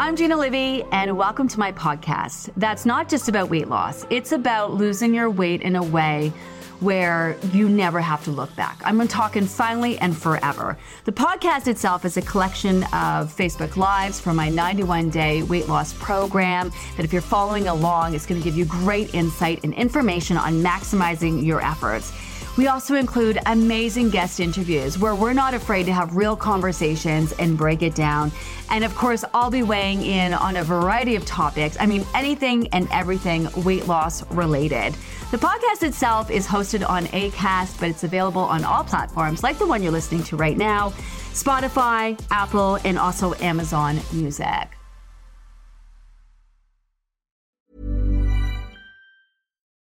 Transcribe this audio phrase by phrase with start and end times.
[0.00, 2.48] I'm Gina Livy, and welcome to my podcast.
[2.56, 6.32] That's not just about weight loss, it's about losing your weight in a way
[6.80, 8.80] where you never have to look back.
[8.82, 10.78] I'm talking finally and forever.
[11.04, 15.92] The podcast itself is a collection of Facebook Lives from my 91 day weight loss
[15.92, 20.38] program that, if you're following along, is going to give you great insight and information
[20.38, 22.10] on maximizing your efforts.
[22.56, 27.56] We also include amazing guest interviews where we're not afraid to have real conversations and
[27.56, 28.32] break it down.
[28.70, 31.76] And of course, I'll be weighing in on a variety of topics.
[31.80, 34.94] I mean, anything and everything weight loss related.
[35.30, 39.66] The podcast itself is hosted on ACAST, but it's available on all platforms like the
[39.66, 40.90] one you're listening to right now
[41.32, 44.79] Spotify, Apple, and also Amazon Music.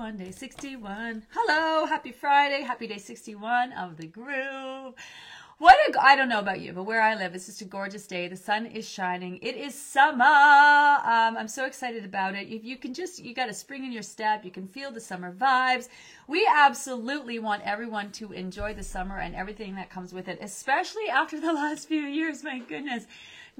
[0.00, 1.24] Monday 61.
[1.28, 4.94] Hello, happy Friday, happy day 61 of the groove.
[5.58, 8.06] What a, I don't know about you, but where I live, it's just a gorgeous
[8.06, 8.26] day.
[8.26, 9.38] The sun is shining.
[9.42, 10.24] It is summer.
[10.24, 12.48] Um, I'm so excited about it.
[12.48, 14.42] If you can just, you got a spring in your step.
[14.42, 15.90] You can feel the summer vibes.
[16.26, 21.10] We absolutely want everyone to enjoy the summer and everything that comes with it, especially
[21.10, 22.42] after the last few years.
[22.42, 23.04] My goodness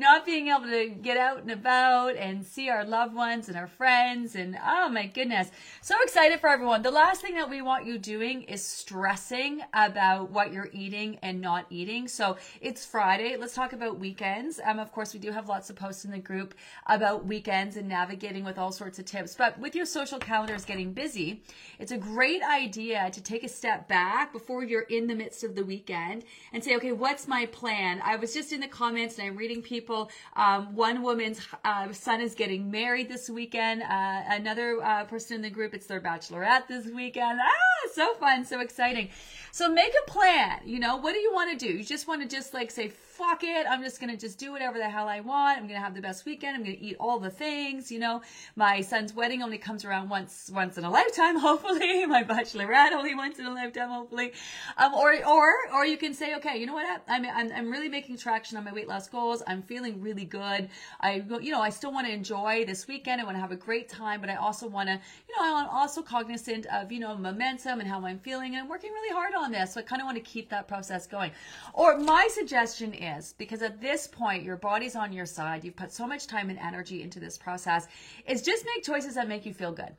[0.00, 3.66] not being able to get out and about and see our loved ones and our
[3.66, 5.50] friends and oh my goodness.
[5.82, 6.80] So excited for everyone.
[6.80, 11.42] The last thing that we want you doing is stressing about what you're eating and
[11.42, 12.08] not eating.
[12.08, 13.36] So it's friday.
[13.38, 14.58] Let's talk about weekends.
[14.64, 16.54] Um of course we do have lots of posts in the group
[16.86, 19.34] about weekends and navigating with all sorts of tips.
[19.34, 21.42] But with your social calendars getting busy
[21.78, 25.54] it's a great idea to take a step back before you're in the midst of
[25.54, 26.24] the weekend
[26.54, 28.00] and say okay what's my plan?
[28.02, 30.10] I was just in the comments and i'm reading people people.
[30.36, 33.82] Um, one woman's uh, son is getting married this weekend.
[33.82, 37.40] Uh, another uh, person in the group, it's their bachelorette this weekend.
[37.42, 39.08] Ah, so fun, so exciting.
[39.52, 40.60] So make a plan.
[40.64, 41.72] You know, what do you want to do?
[41.72, 42.88] You just want to just like say,
[43.20, 43.66] fuck it.
[43.68, 45.58] I'm just going to just do whatever the hell I want.
[45.58, 46.56] I'm going to have the best weekend.
[46.56, 47.92] I'm going to eat all the things.
[47.92, 48.22] You know,
[48.56, 52.06] my son's wedding only comes around once, once in a lifetime, hopefully.
[52.06, 54.32] My bachelorette only once in a lifetime, hopefully.
[54.78, 57.02] Um, or, or, or you can say, okay, you know what?
[57.08, 59.42] I'm, I'm, I'm really making traction on my weight loss goals.
[59.46, 60.70] I'm feeling really good.
[61.00, 63.20] I, you know, I still want to enjoy this weekend.
[63.20, 65.68] I want to have a great time, but I also want to, you know, I'm
[65.68, 69.34] also cognizant of, you know, momentum and how I'm feeling and I'm working really hard
[69.34, 69.74] on this.
[69.74, 71.32] So I kind of want to keep that process going.
[71.72, 75.92] Or my suggestion is because at this point your body's on your side you've put
[75.92, 77.88] so much time and energy into this process
[78.26, 79.94] is just make choices that make you feel good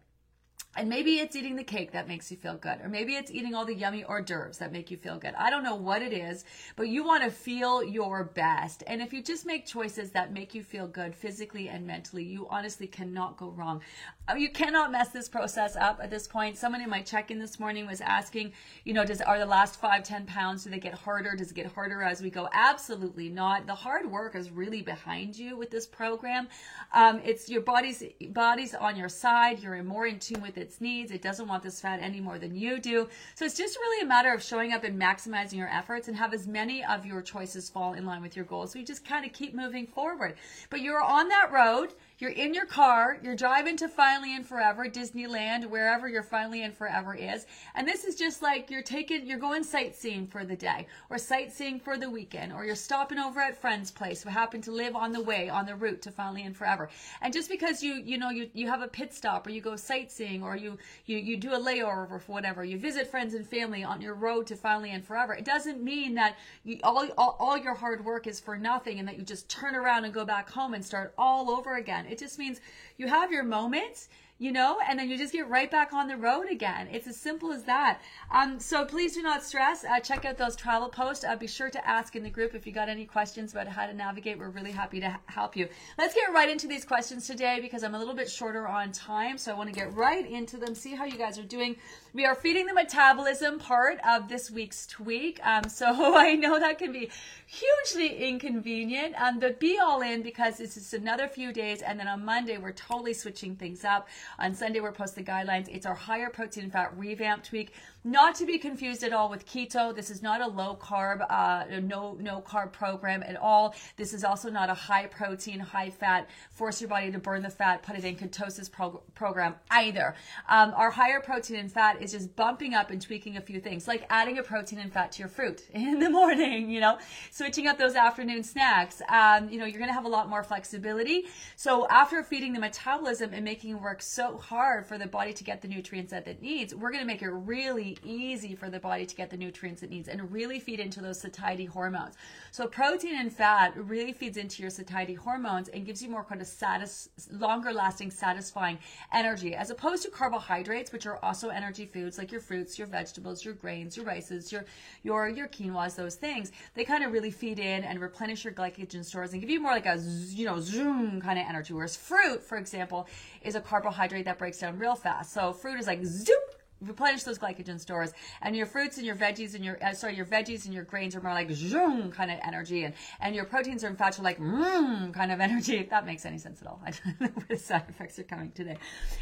[0.75, 3.53] and maybe it's eating the cake that makes you feel good, or maybe it's eating
[3.53, 5.33] all the yummy hors d'oeuvres that make you feel good.
[5.37, 6.45] I don't know what it is,
[6.75, 8.83] but you want to feel your best.
[8.87, 12.47] And if you just make choices that make you feel good physically and mentally, you
[12.49, 13.81] honestly cannot go wrong.
[14.29, 16.57] Uh, you cannot mess this process up at this point.
[16.57, 18.53] Someone in my check in this morning was asking,
[18.85, 21.35] you know, does are the last five, ten pounds, do they get harder?
[21.35, 22.47] Does it get harder as we go?
[22.53, 23.67] Absolutely not.
[23.67, 26.47] The hard work is really behind you with this program.
[26.93, 29.59] Um, it's your body's body's on your side.
[29.59, 31.11] You're more in tune with its needs.
[31.11, 33.09] It doesn't want this fat any more than you do.
[33.35, 36.33] So it's just really a matter of showing up and maximizing your efforts and have
[36.33, 38.71] as many of your choices fall in line with your goals.
[38.71, 40.35] So you just kind of keep moving forward.
[40.69, 41.93] But you're on that road.
[42.21, 46.71] You're in your car, you're driving to Finally and Forever, Disneyland, wherever your Finally and
[46.71, 47.47] Forever is.
[47.73, 51.79] And this is just like you're taking, you're going sightseeing for the day or sightseeing
[51.79, 55.11] for the weekend, or you're stopping over at friend's place who happen to live on
[55.11, 56.91] the way, on the route to Finally and Forever.
[57.23, 59.75] And just because you, you know, you, you have a pit stop or you go
[59.75, 60.77] sightseeing or you,
[61.07, 64.45] you, you do a layover for whatever, you visit friends and family on your road
[64.45, 68.27] to Finally and Forever, it doesn't mean that you, all, all, all your hard work
[68.27, 71.15] is for nothing and that you just turn around and go back home and start
[71.17, 72.05] all over again.
[72.11, 72.59] It just means
[72.97, 74.09] you have your moments
[74.41, 76.87] you know, and then you just get right back on the road again.
[76.91, 78.01] It's as simple as that.
[78.31, 79.85] Um, so please do not stress.
[79.85, 81.23] Uh, check out those travel posts.
[81.23, 83.85] Uh, be sure to ask in the group if you got any questions about how
[83.85, 84.39] to navigate.
[84.39, 85.67] We're really happy to help you.
[85.99, 89.37] Let's get right into these questions today because I'm a little bit shorter on time.
[89.37, 91.75] So I want to get right into them, see how you guys are doing.
[92.13, 95.39] We are feeding the metabolism part of this week's tweak.
[95.45, 95.85] Um, so
[96.17, 97.09] I know that can be
[97.45, 101.81] hugely inconvenient, um, but be all in because it's just another few days.
[101.81, 104.09] And then on Monday, we're totally switching things up.
[104.39, 105.69] On Sunday, we're posting guidelines.
[105.69, 107.71] It's our higher protein fat revamp tweak.
[108.03, 109.95] Not to be confused at all with keto.
[109.95, 113.75] This is not a low carb, uh, no no carb program at all.
[113.95, 117.49] This is also not a high protein, high fat, force your body to burn the
[117.49, 120.15] fat, put it in ketosis pro- program either.
[120.49, 123.87] Um, our higher protein and fat is just bumping up and tweaking a few things,
[123.87, 126.71] like adding a protein and fat to your fruit in the morning.
[126.71, 126.97] You know,
[127.29, 129.01] switching up those afternoon snacks.
[129.09, 131.25] Um, you know, you're gonna have a lot more flexibility.
[131.55, 135.43] So after feeding the metabolism and making it work so hard for the body to
[135.43, 139.05] get the nutrients that it needs, we're gonna make it really easy for the body
[139.05, 142.15] to get the nutrients it needs and really feed into those satiety hormones.
[142.51, 146.41] So protein and fat really feeds into your satiety hormones and gives you more kind
[146.41, 148.77] of satis- longer lasting, satisfying
[149.13, 153.43] energy as opposed to carbohydrates, which are also energy foods like your fruits, your vegetables,
[153.43, 154.65] your grains, your rices, your
[155.03, 156.51] your your quinoas, those things.
[156.73, 159.71] They kind of really feed in and replenish your glycogen stores and give you more
[159.71, 159.97] like a
[160.29, 161.73] you know zoom kind of energy.
[161.73, 163.07] Whereas fruit, for example,
[163.41, 165.33] is a carbohydrate that breaks down real fast.
[165.33, 166.37] So fruit is like zoom
[166.81, 168.11] replenish those glycogen stores
[168.41, 171.15] and your fruits and your veggies and your uh, sorry your veggies and your grains
[171.15, 174.39] are more like zoom kind of energy and and your proteins and fats are like
[174.39, 176.81] mmm kind of energy if that makes any sense at all.
[176.85, 178.77] I don't know where the side effects are coming today.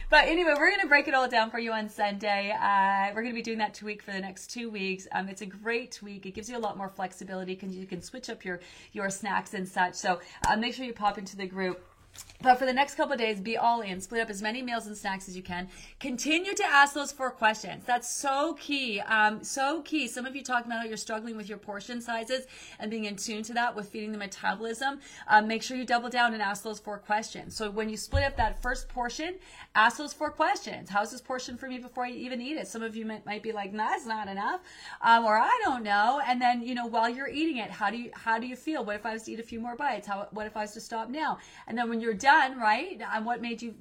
[0.09, 2.51] But anyway we're going to break it all down for you on sunday.
[2.51, 5.07] Uh, we're going to be doing that tweak for the next two weeks.
[5.11, 6.25] Um, it's a great week.
[6.25, 8.59] It gives you a lot more flexibility because you can switch up your
[8.93, 9.95] your snacks and such.
[9.95, 11.83] So uh, make sure you pop into the group
[12.41, 13.99] but for the next couple of days, be all in.
[13.99, 15.67] Split up as many meals and snacks as you can.
[15.99, 17.83] Continue to ask those four questions.
[17.85, 19.01] That's so key.
[19.01, 20.07] Um, so key.
[20.07, 22.45] Some of you talking about how you're struggling with your portion sizes
[22.79, 24.99] and being in tune to that with feeding the metabolism.
[25.27, 27.55] Um, make sure you double down and ask those four questions.
[27.55, 29.35] So when you split up that first portion,
[29.75, 30.89] ask those four questions.
[30.89, 32.67] How's this portion for me before I even eat it?
[32.67, 34.61] Some of you might, might be like, nah, that's not enough.
[35.01, 36.21] Um, or I don't know.
[36.25, 38.85] And then, you know, while you're eating it, how do you, how do you feel?
[38.85, 40.07] What if I was to eat a few more bites?
[40.07, 41.39] How, what if I was to stop now?
[41.67, 43.01] And then when you're done, right?
[43.13, 43.75] And what made you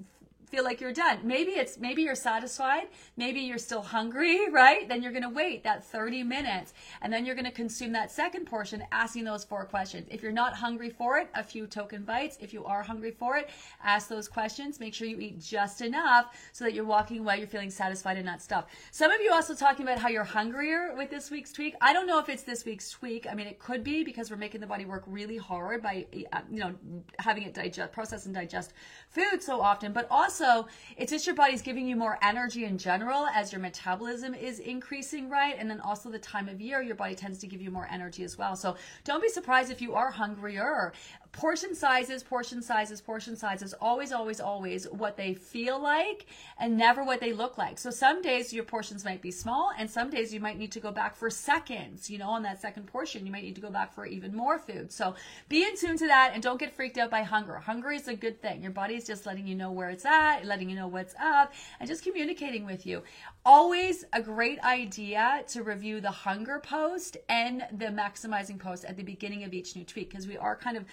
[0.48, 1.20] feel like you're done.
[1.22, 4.88] Maybe it's maybe you're satisfied, maybe you're still hungry, right?
[4.88, 8.10] Then you're going to wait that 30 minutes and then you're going to consume that
[8.10, 10.06] second portion asking those four questions.
[10.10, 12.38] If you're not hungry for it, a few token bites.
[12.40, 13.50] If you are hungry for it,
[13.82, 14.80] ask those questions.
[14.80, 18.26] Make sure you eat just enough so that you're walking away, you're feeling satisfied and
[18.26, 18.70] not stuffed.
[18.90, 21.74] Some of you also talking about how you're hungrier with this week's tweak.
[21.80, 23.26] I don't know if it's this week's tweak.
[23.30, 26.26] I mean, it could be because we're making the body work really hard by you
[26.50, 26.74] know
[27.18, 28.72] having it digest process and digest
[29.18, 30.66] food so often, but also
[30.96, 35.28] it's just your body's giving you more energy in general as your metabolism is increasing,
[35.28, 35.56] right?
[35.58, 38.24] And then also the time of year, your body tends to give you more energy
[38.24, 38.54] as well.
[38.56, 40.92] So don't be surprised if you are hungrier
[41.32, 46.26] portion sizes, portion sizes, portion sizes, always, always, always what they feel like
[46.58, 47.78] and never what they look like.
[47.78, 50.80] So some days your portions might be small and some days you might need to
[50.80, 53.70] go back for seconds, you know, on that second portion, you might need to go
[53.70, 54.92] back for even more food.
[54.92, 55.14] So
[55.48, 57.56] be in tune to that and don't get freaked out by hunger.
[57.56, 58.62] Hunger is a good thing.
[58.62, 61.52] Your body is just letting you know where it's at, letting you know what's up
[61.78, 63.02] and just communicating with you.
[63.44, 69.02] Always a great idea to review the hunger post and the maximizing post at the
[69.02, 70.84] beginning of each new tweak because we are kind of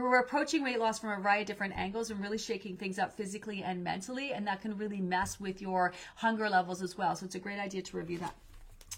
[0.00, 3.14] we're approaching weight loss from a variety of different angles and really shaking things up
[3.14, 7.14] physically and mentally, and that can really mess with your hunger levels as well.
[7.14, 8.34] So it's a great idea to review that.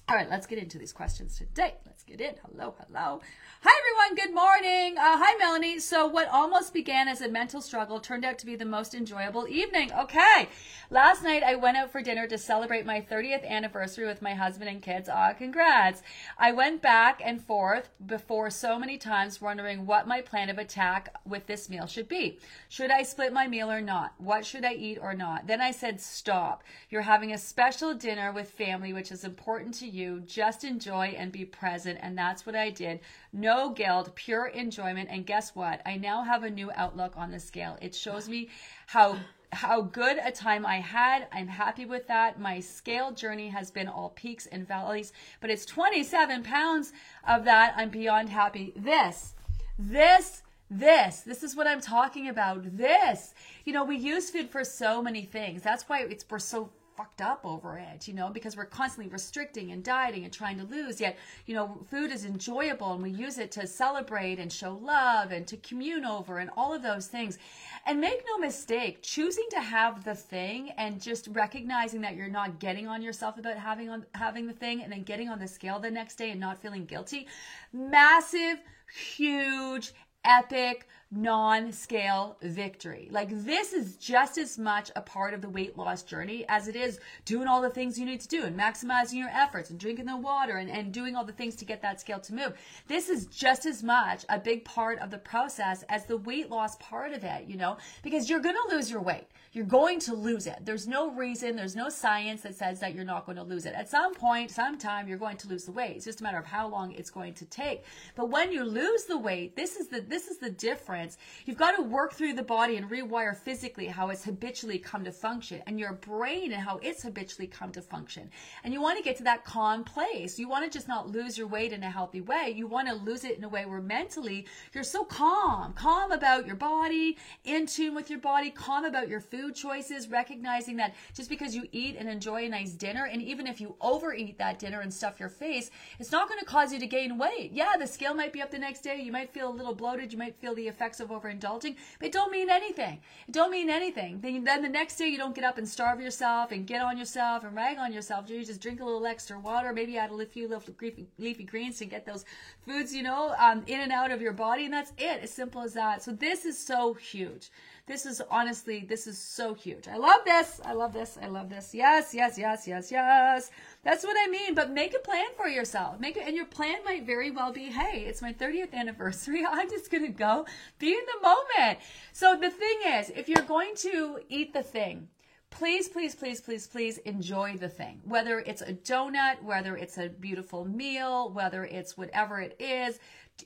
[0.06, 1.76] All right, let's get into these questions today.
[1.86, 2.34] Let's get in.
[2.44, 3.22] Hello, hello.
[3.62, 4.26] Hi, everyone.
[4.26, 4.98] Good morning.
[4.98, 5.78] Uh, hi, Melanie.
[5.78, 9.48] So, what almost began as a mental struggle turned out to be the most enjoyable
[9.48, 9.90] evening.
[9.94, 10.50] Okay.
[10.90, 14.68] Last night, I went out for dinner to celebrate my 30th anniversary with my husband
[14.68, 15.08] and kids.
[15.10, 16.02] Ah, congrats.
[16.36, 21.14] I went back and forth before so many times wondering what my plan of attack
[21.24, 22.38] with this meal should be.
[22.68, 24.12] Should I split my meal or not?
[24.18, 25.46] What should I eat or not?
[25.46, 26.62] Then I said, stop.
[26.90, 29.93] You're having a special dinner with family, which is important to you.
[30.26, 31.98] Just enjoy and be present.
[32.02, 33.00] And that's what I did.
[33.32, 35.08] No guilt, pure enjoyment.
[35.10, 35.80] And guess what?
[35.86, 37.78] I now have a new outlook on the scale.
[37.80, 38.48] It shows me
[38.86, 39.18] how
[39.54, 41.26] how good a time I had.
[41.32, 42.40] I'm happy with that.
[42.40, 46.92] My scale journey has been all peaks and valleys, but it's 27 pounds
[47.26, 47.74] of that.
[47.76, 48.72] I'm beyond happy.
[48.76, 49.34] This,
[49.78, 52.76] this, this, this is what I'm talking about.
[52.76, 53.34] This,
[53.64, 55.62] you know, we use food for so many things.
[55.62, 59.72] That's why it's we're so fucked up over it, you know, because we're constantly restricting
[59.72, 61.00] and dieting and trying to lose.
[61.00, 65.32] Yet, you know, food is enjoyable and we use it to celebrate and show love
[65.32, 67.38] and to commune over and all of those things.
[67.86, 72.58] And make no mistake, choosing to have the thing and just recognizing that you're not
[72.58, 75.78] getting on yourself about having on having the thing and then getting on the scale
[75.78, 77.26] the next day and not feeling guilty.
[77.72, 78.58] Massive,
[78.94, 79.92] huge,
[80.24, 83.08] epic non scale victory.
[83.10, 86.76] Like, this is just as much a part of the weight loss journey as it
[86.76, 90.06] is doing all the things you need to do and maximizing your efforts and drinking
[90.06, 92.54] the water and, and doing all the things to get that scale to move.
[92.88, 96.76] This is just as much a big part of the process as the weight loss
[96.76, 99.26] part of it, you know, because you're going to lose your weight.
[99.54, 100.58] You're going to lose it.
[100.64, 103.74] There's no reason, there's no science that says that you're not going to lose it.
[103.74, 105.94] At some point, sometime, you're going to lose the weight.
[105.94, 107.84] It's just a matter of how long it's going to take.
[108.16, 111.03] But when you lose the weight, this is the this is the difference.
[111.46, 115.12] You've got to work through the body and rewire physically how it's habitually come to
[115.12, 118.30] function, and your brain and how it's habitually come to function.
[118.64, 120.38] And you want to get to that calm place.
[120.38, 122.52] You want to just not lose your weight in a healthy way.
[122.54, 126.46] You want to lose it in a way where mentally you're so calm, calm about
[126.46, 130.94] your body, in tune with your body, calm about your food food choices, recognizing that
[131.12, 134.58] just because you eat and enjoy a nice dinner, and even if you overeat that
[134.58, 137.50] dinner and stuff your face, it's not going to cause you to gain weight.
[137.52, 139.00] Yeah, the scale might be up the next day.
[139.00, 140.12] You might feel a little bloated.
[140.12, 143.00] You might feel the effects of overindulging, but it don't mean anything.
[143.28, 144.20] It don't mean anything.
[144.20, 146.98] Then, then the next day you don't get up and starve yourself and get on
[146.98, 148.28] yourself and rag on yourself.
[148.28, 150.74] You just drink a little extra water, maybe add a few little
[151.18, 152.24] leafy greens to get those
[152.66, 155.22] foods, you know, um, in and out of your body, and that's it.
[155.22, 156.02] As simple as that.
[156.02, 157.50] So this is so huge.
[157.86, 159.88] This is honestly, this is so huge.
[159.88, 160.58] I love this.
[160.64, 161.18] I love this.
[161.20, 161.74] I love this.
[161.74, 163.50] Yes, yes, yes, yes, yes.
[163.82, 164.54] That's what I mean.
[164.54, 166.00] But make a plan for yourself.
[166.00, 169.44] Make it, and your plan might very well be, hey, it's my 30th anniversary.
[169.50, 170.46] I'm just gonna go
[170.78, 171.78] be in the moment.
[172.12, 175.08] So the thing is, if you're going to eat the thing,
[175.50, 178.00] please, please, please, please, please enjoy the thing.
[178.04, 182.98] Whether it's a donut, whether it's a beautiful meal, whether it's whatever it is,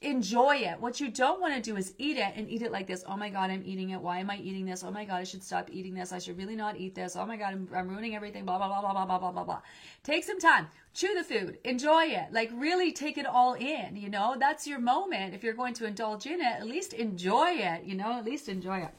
[0.03, 0.81] enjoy it.
[0.81, 3.05] What you don't want to do is eat it and eat it like this.
[3.07, 4.01] Oh my God, I'm eating it.
[4.01, 4.85] Why am I eating this?
[4.85, 6.13] Oh my God, I should stop eating this.
[6.13, 7.17] I should really not eat this.
[7.17, 8.45] Oh my God, I'm, I'm ruining everything.
[8.45, 9.61] Blah, blah, blah, blah, blah, blah, blah, blah.
[10.03, 10.69] Take some time.
[10.95, 11.59] Chew the food.
[11.65, 12.33] Enjoy it.
[12.33, 13.97] Like really take it all in.
[13.97, 15.35] You know, that's your moment.
[15.35, 17.85] If you're going to indulge in it, at least enjoy it.
[17.85, 18.95] You know, at least enjoy it.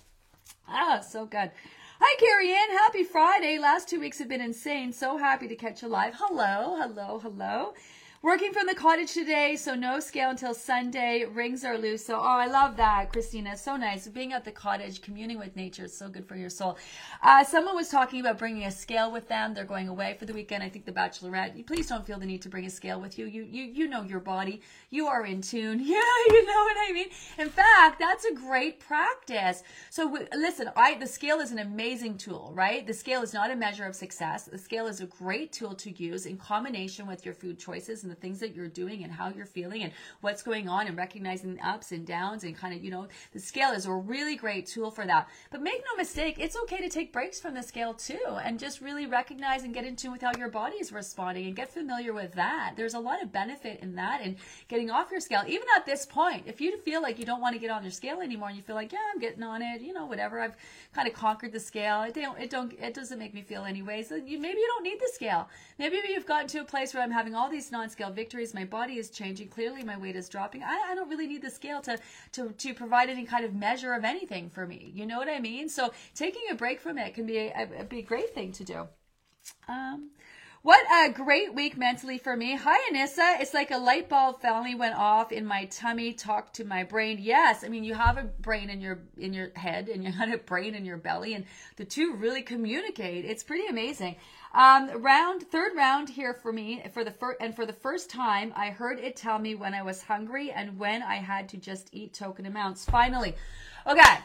[0.68, 1.52] Ah, so good.
[2.02, 2.78] Hi, Carrie Ann.
[2.78, 3.58] Happy Friday.
[3.60, 4.94] Last two weeks have been insane.
[4.94, 6.14] So happy to catch you live.
[6.18, 7.74] Hello, hello, hello.
[8.22, 11.24] Working from the cottage today, so no scale until Sunday.
[11.24, 12.06] Rings are loose.
[12.06, 13.56] So, oh, I love that, Christina.
[13.56, 14.10] So nice.
[14.10, 16.78] Being at the cottage, communing with nature is so good for your soul.
[17.24, 19.54] Uh, someone was talking about bringing a scale with them.
[19.54, 20.64] They're going away for the weekend.
[20.64, 21.66] I think the Bachelorette.
[21.66, 23.26] Please don't feel the need to bring a scale with you.
[23.26, 24.62] You, you, you know your body.
[24.90, 25.80] You are in tune.
[25.90, 27.08] Yeah, you know what I mean.
[27.38, 29.64] In fact, that's a great practice.
[29.90, 32.86] So, w- listen, I the scale is an amazing tool, right?
[32.86, 34.44] The scale is not a measure of success.
[34.44, 38.18] The scale is a great tool to use in combination with your food choices and
[38.18, 41.56] the things that you're doing and how you're feeling and what's going on and recognizing
[41.56, 44.66] the ups and downs and kind of, you know, the scale is a really great
[44.66, 45.30] tool for that.
[45.52, 48.82] But make no mistake, it's okay to take breaks from the scale too and just
[48.82, 52.14] really recognize and get in tune with how your body is responding and get familiar
[52.14, 52.74] with that.
[52.76, 54.38] There's a lot of benefit in that and
[54.68, 55.44] getting off your scale.
[55.48, 57.92] Even at this point, if you feel like you don't want to get on your
[57.92, 60.56] scale anymore and you feel like, yeah, I'm getting on it, you know, whatever, I've
[60.94, 62.04] kind of conquered the scale.
[62.04, 64.10] It don't, it don't, it doesn't make me feel anyways.
[64.10, 65.48] So you, maybe you don't need the scale.
[65.78, 68.54] Maybe you've gotten to a place where I'm having all these non-scale victories.
[68.54, 69.50] My body is changing.
[69.50, 70.64] Clearly, my weight is dropping.
[70.64, 71.98] I, I don't really need the scale to,
[72.34, 74.92] to, to provide any kind of measure of anything for me.
[74.94, 75.70] You know what I mean?
[75.70, 78.88] So taking a break from it can be a, a, a great thing to do.
[79.68, 80.12] Um,
[80.62, 82.56] what a great week mentally for me.
[82.56, 83.40] Hi, Anissa.
[83.40, 87.18] It's like a light bulb finally went off in my tummy, talked to my brain.
[87.22, 90.34] Yes, I mean you have a brain in your in your head and you have
[90.34, 91.46] a brain in your belly, and
[91.78, 93.24] the two really communicate.
[93.24, 94.18] It's pretty amazing.
[94.54, 98.52] Um, round third round here for me for the first and for the first time,
[98.56, 101.90] I heard it tell me when I was hungry and when I had to just
[101.94, 102.84] eat token amounts.
[102.84, 103.36] Finally,
[103.88, 104.18] okay.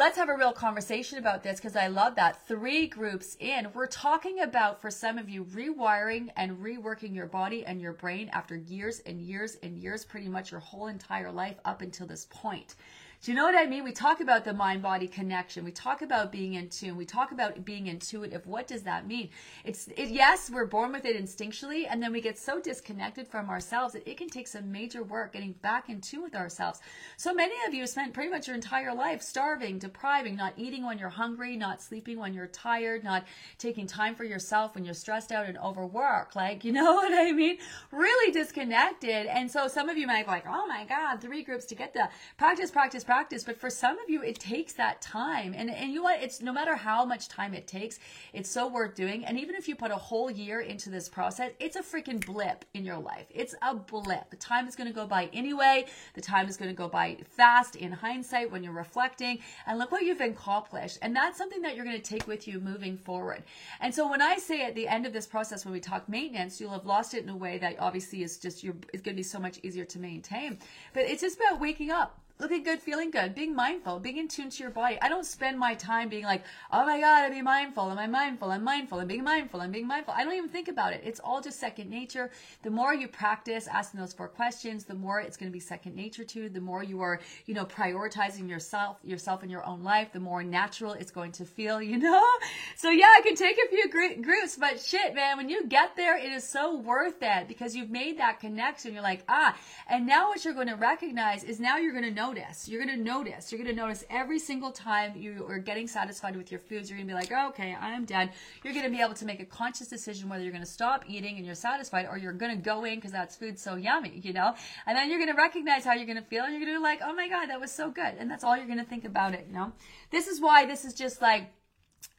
[0.00, 2.46] Let's have a real conversation about this because I love that.
[2.48, 3.68] Three groups in.
[3.74, 8.30] We're talking about, for some of you, rewiring and reworking your body and your brain
[8.32, 12.26] after years and years and years, pretty much your whole entire life up until this
[12.30, 12.76] point.
[13.22, 13.84] Do you know what I mean?
[13.84, 15.62] We talk about the mind body connection.
[15.62, 16.96] We talk about being in tune.
[16.96, 18.46] We talk about being intuitive.
[18.46, 19.28] What does that mean?
[19.62, 23.50] It's it, yes, we're born with it instinctually, and then we get so disconnected from
[23.50, 26.80] ourselves that it can take some major work getting back in tune with ourselves.
[27.18, 30.98] So many of you spent pretty much your entire life starving, depriving, not eating when
[30.98, 33.26] you're hungry, not sleeping when you're tired, not
[33.58, 36.36] taking time for yourself when you're stressed out and overworked.
[36.36, 37.58] Like, you know what I mean?
[37.92, 39.26] Really disconnected.
[39.26, 41.92] And so some of you might be like, oh my God, three groups to get
[41.92, 42.08] the
[42.38, 43.42] practice, practice, practice.
[43.42, 45.52] But for some of you, it takes that time.
[45.56, 46.22] And, and you know what?
[46.22, 47.98] It's no matter how much time it takes,
[48.32, 49.24] it's so worth doing.
[49.24, 52.64] And even if you put a whole year into this process, it's a freaking blip
[52.72, 53.26] in your life.
[53.34, 54.30] It's a blip.
[54.30, 55.86] The time is going to go by anyway.
[56.14, 59.40] The time is going to go by fast in hindsight when you're reflecting.
[59.66, 60.98] And look what you've accomplished.
[61.02, 63.42] And that's something that you're going to take with you moving forward.
[63.80, 66.60] And so when I say at the end of this process, when we talk maintenance,
[66.60, 69.18] you'll have lost it in a way that obviously is just, you're, it's going to
[69.18, 70.60] be so much easier to maintain.
[70.92, 74.50] But it's just about waking up looking good, feeling good, being mindful, being in tune
[74.50, 74.98] to your body.
[75.02, 76.42] I don't spend my time being like,
[76.72, 77.90] oh my God, I'm being mindful.
[77.90, 78.50] Am I mindful?
[78.50, 78.98] I'm mindful.
[78.98, 79.60] I'm being mindful.
[79.60, 80.14] I'm being mindful.
[80.16, 81.02] I don't even think about it.
[81.04, 82.30] It's all just second nature.
[82.62, 85.94] The more you practice asking those four questions, the more it's going to be second
[85.94, 86.48] nature to you.
[86.48, 90.42] The more you are, you know, prioritizing yourself, yourself in your own life, the more
[90.42, 92.24] natural it's going to feel, you know?
[92.76, 96.16] So yeah, I can take a few groups, but shit, man, when you get there,
[96.16, 98.94] it is so worth it because you've made that connection.
[98.94, 99.54] You're like, ah,
[99.86, 102.68] and now what you're going to recognize is now you're going to know notice.
[102.68, 103.50] You're going to notice.
[103.50, 106.88] You're going to notice every single time you are getting satisfied with your foods.
[106.88, 108.30] You're going to be like, oh, okay, I'm done.
[108.62, 111.04] You're going to be able to make a conscious decision whether you're going to stop
[111.08, 114.20] eating and you're satisfied or you're going to go in because that's food so yummy,
[114.22, 114.54] you know?
[114.86, 116.78] And then you're going to recognize how you're going to feel and you're going to
[116.78, 118.14] be like, oh my God, that was so good.
[118.18, 119.72] And that's all you're going to think about it, you know?
[120.10, 121.50] This is why this is just like,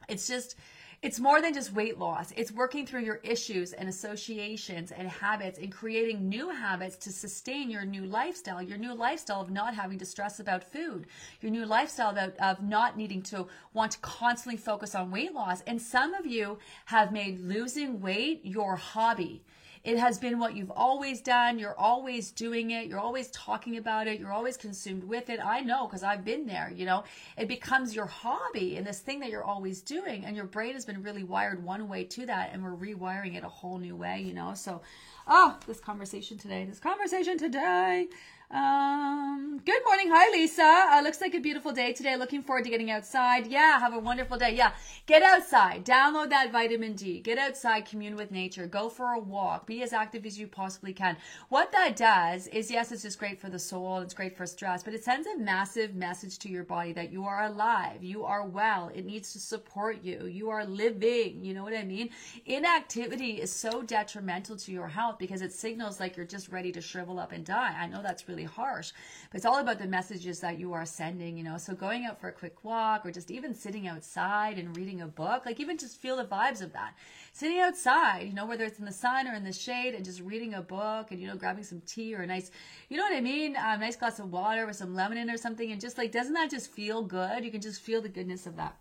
[0.09, 0.55] it's just,
[1.01, 2.31] it's more than just weight loss.
[2.35, 7.71] It's working through your issues and associations and habits and creating new habits to sustain
[7.71, 11.07] your new lifestyle, your new lifestyle of not having to stress about food,
[11.41, 15.61] your new lifestyle of, of not needing to want to constantly focus on weight loss.
[15.65, 19.41] And some of you have made losing weight your hobby.
[19.83, 21.57] It has been what you've always done.
[21.57, 22.85] You're always doing it.
[22.85, 24.19] You're always talking about it.
[24.19, 25.39] You're always consumed with it.
[25.43, 27.03] I know because I've been there, you know.
[27.35, 30.23] It becomes your hobby and this thing that you're always doing.
[30.23, 32.51] And your brain has been really wired one way to that.
[32.53, 34.53] And we're rewiring it a whole new way, you know.
[34.53, 34.81] So,
[35.27, 38.07] oh, this conversation today, this conversation today.
[38.53, 40.09] Um, good morning.
[40.11, 40.89] Hi, Lisa.
[40.91, 42.17] Uh, looks like a beautiful day today.
[42.17, 43.47] Looking forward to getting outside.
[43.47, 44.55] Yeah, have a wonderful day.
[44.55, 44.73] Yeah,
[45.05, 45.85] get outside.
[45.85, 47.21] Download that vitamin D.
[47.21, 48.67] Get outside, commune with nature.
[48.67, 49.65] Go for a walk.
[49.67, 51.15] Be as active as you possibly can.
[51.47, 53.99] What that does is, yes, it's just great for the soul.
[53.99, 57.23] It's great for stress, but it sends a massive message to your body that you
[57.23, 58.03] are alive.
[58.03, 58.91] You are well.
[58.93, 60.25] It needs to support you.
[60.25, 61.45] You are living.
[61.45, 62.09] You know what I mean?
[62.45, 66.81] Inactivity is so detrimental to your health because it signals like you're just ready to
[66.81, 67.77] shrivel up and die.
[67.79, 68.91] I know that's really really harsh.
[69.31, 71.57] But it's all about the messages that you are sending, you know.
[71.57, 75.07] So going out for a quick walk or just even sitting outside and reading a
[75.07, 76.95] book, like even just feel the vibes of that.
[77.33, 80.21] Sitting outside, you know, whether it's in the sun or in the shade and just
[80.21, 82.51] reading a book and, you know, grabbing some tea or a nice,
[82.89, 83.55] you know what I mean?
[83.55, 85.71] A nice glass of water with some lemon in or something.
[85.71, 87.43] And just like, doesn't that just feel good?
[87.43, 88.75] You can just feel the goodness of that.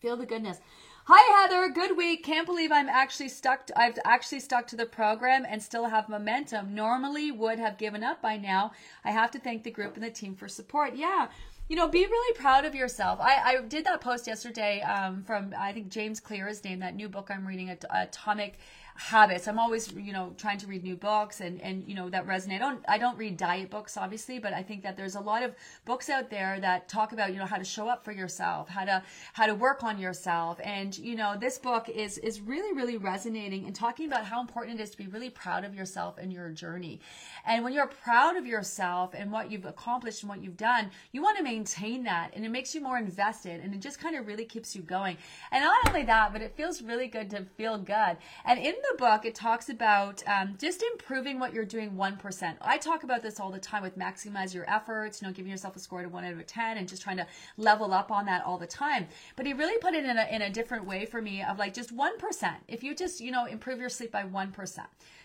[0.00, 0.58] Feel the goodness.
[1.06, 2.22] Hi Heather, good week.
[2.22, 3.66] Can't believe I'm actually stuck.
[3.66, 6.76] To, I've actually stuck to the program and still have momentum.
[6.76, 8.70] Normally would have given up by now.
[9.04, 10.94] I have to thank the group and the team for support.
[10.94, 11.26] Yeah,
[11.68, 13.18] you know, be really proud of yourself.
[13.20, 17.08] I, I did that post yesterday um, from I think James Clear's name, that new
[17.08, 18.60] book I'm reading, Atomic
[18.94, 19.48] habits.
[19.48, 22.56] I'm always, you know, trying to read new books and, and, you know, that resonate.
[22.56, 25.42] I don't, I don't read diet books, obviously, but I think that there's a lot
[25.42, 28.68] of books out there that talk about, you know, how to show up for yourself,
[28.68, 29.02] how to,
[29.32, 30.60] how to work on yourself.
[30.62, 34.78] And, you know, this book is, is really, really resonating and talking about how important
[34.78, 37.00] it is to be really proud of yourself and your journey.
[37.46, 41.22] And when you're proud of yourself and what you've accomplished and what you've done, you
[41.22, 44.26] want to maintain that and it makes you more invested and it just kind of
[44.26, 45.16] really keeps you going.
[45.50, 48.16] And not only that, but it feels really good to feel good.
[48.44, 52.56] And in the book, it talks about um, just improving what you're doing 1%.
[52.60, 55.76] I talk about this all the time with maximize your efforts, you know, giving yourself
[55.76, 58.44] a score to 1 out of 10 and just trying to level up on that
[58.44, 59.08] all the time.
[59.36, 61.74] But he really put it in a, in a different way for me of like
[61.74, 62.54] just 1%.
[62.68, 64.78] If you just, you know, improve your sleep by 1%.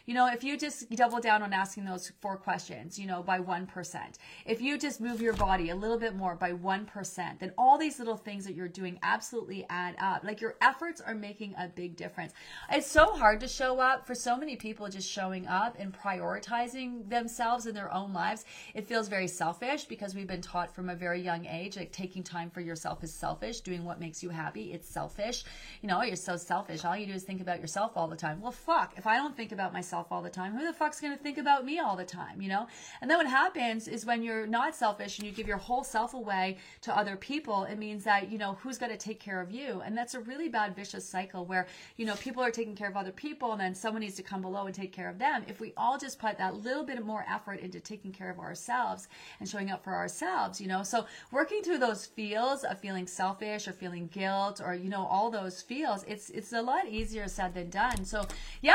[0.07, 3.39] You know, if you just double down on asking those four questions, you know, by
[3.41, 3.97] 1%,
[4.45, 7.99] if you just move your body a little bit more by 1%, then all these
[7.99, 10.23] little things that you're doing absolutely add up.
[10.23, 12.31] Like your efforts are making a big difference.
[12.71, 17.09] It's so hard to show up for so many people just showing up and prioritizing
[17.09, 18.45] themselves in their own lives.
[18.75, 22.23] It feels very selfish because we've been taught from a very young age, like taking
[22.23, 25.43] time for yourself is selfish, doing what makes you happy, it's selfish.
[25.81, 26.85] You know, you're so selfish.
[26.85, 28.39] All you do is think about yourself all the time.
[28.39, 30.55] Well, fuck, if I don't think about myself, myself all the time.
[30.55, 32.67] Who the fuck's going to think about me all the time, you know?
[33.01, 36.13] And then what happens is when you're not selfish and you give your whole self
[36.13, 39.51] away to other people, it means that, you know, who's going to take care of
[39.51, 39.81] you?
[39.83, 42.95] And that's a really bad vicious cycle where, you know, people are taking care of
[42.95, 45.43] other people and then someone needs to come below and take care of them.
[45.47, 49.07] If we all just put that little bit more effort into taking care of ourselves
[49.39, 50.83] and showing up for ourselves, you know?
[50.83, 55.31] So working through those feels of feeling selfish or feeling guilt or, you know, all
[55.31, 58.05] those feels, it's, it's a lot easier said than done.
[58.05, 58.25] So
[58.61, 58.73] yeah,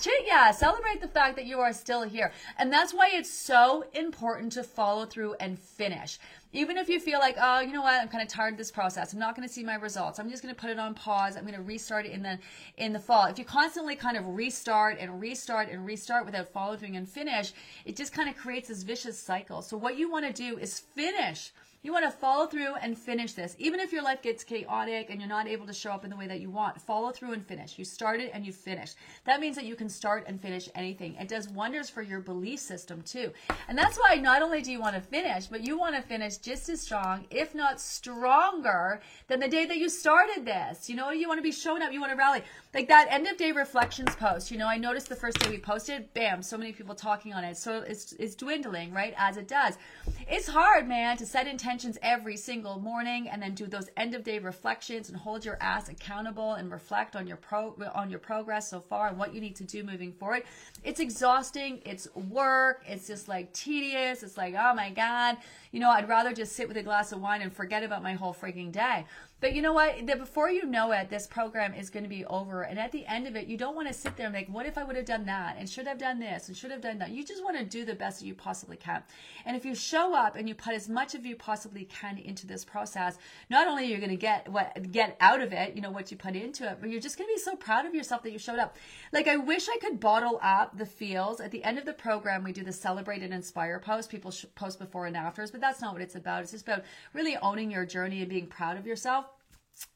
[0.00, 2.32] shit, yeah, celebrate the fact that you are still here.
[2.58, 6.18] And that's why it's so important to follow through and finish.
[6.54, 8.70] Even if you feel like, oh, you know what, I'm kind of tired of this
[8.70, 9.12] process.
[9.12, 10.18] I'm not going to see my results.
[10.18, 11.36] I'm just going to put it on pause.
[11.36, 12.38] I'm going to restart it in the
[12.78, 13.26] in the fall.
[13.26, 17.52] If you constantly kind of restart and restart and restart without following and finish,
[17.84, 19.60] it just kind of creates this vicious cycle.
[19.60, 21.52] So what you want to do is finish
[21.84, 23.54] You want to follow through and finish this.
[23.58, 26.16] Even if your life gets chaotic and you're not able to show up in the
[26.16, 27.78] way that you want, follow through and finish.
[27.78, 28.96] You started and you finished.
[29.26, 31.14] That means that you can start and finish anything.
[31.16, 33.32] It does wonders for your belief system too.
[33.68, 36.38] And that's why not only do you want to finish, but you want to finish
[36.38, 40.88] just as strong, if not stronger, than the day that you started this.
[40.88, 42.40] You know, you want to be showing up, you want to rally.
[42.72, 45.58] Like that end of day reflections post, you know, I noticed the first day we
[45.58, 47.58] posted, bam, so many people talking on it.
[47.58, 49.12] So it's, it's dwindling, right?
[49.18, 49.76] As it does.
[50.26, 54.22] It's hard, man, to set intentions every single morning and then do those end of
[54.22, 58.70] day reflections and hold your ass accountable and reflect on your pro on your progress
[58.70, 60.44] so far and what you need to do moving forward.
[60.84, 64.22] It's exhausting, it's work, it's just like tedious.
[64.22, 65.38] It's like, oh my God,
[65.72, 68.12] you know, I'd rather just sit with a glass of wine and forget about my
[68.12, 69.04] whole freaking day.
[69.44, 70.06] But you know what?
[70.06, 72.62] That before you know it, this program is going to be over.
[72.62, 74.64] And at the end of it, you don't want to sit there and like, what
[74.64, 75.56] if I would have done that?
[75.58, 77.10] And should have done this and should have done that.
[77.10, 79.02] You just want to do the best that you possibly can.
[79.44, 82.46] And if you show up and you put as much of you possibly can into
[82.46, 83.18] this process,
[83.50, 86.10] not only are you're going to get what get out of it, you know, what
[86.10, 88.32] you put into it, but you're just going to be so proud of yourself that
[88.32, 88.78] you showed up.
[89.12, 91.42] Like I wish I could bottle up the feels.
[91.42, 94.08] At the end of the program, we do the celebrate and inspire post.
[94.08, 96.44] People post before and afters, but that's not what it's about.
[96.44, 99.33] It's just about really owning your journey and being proud of yourself.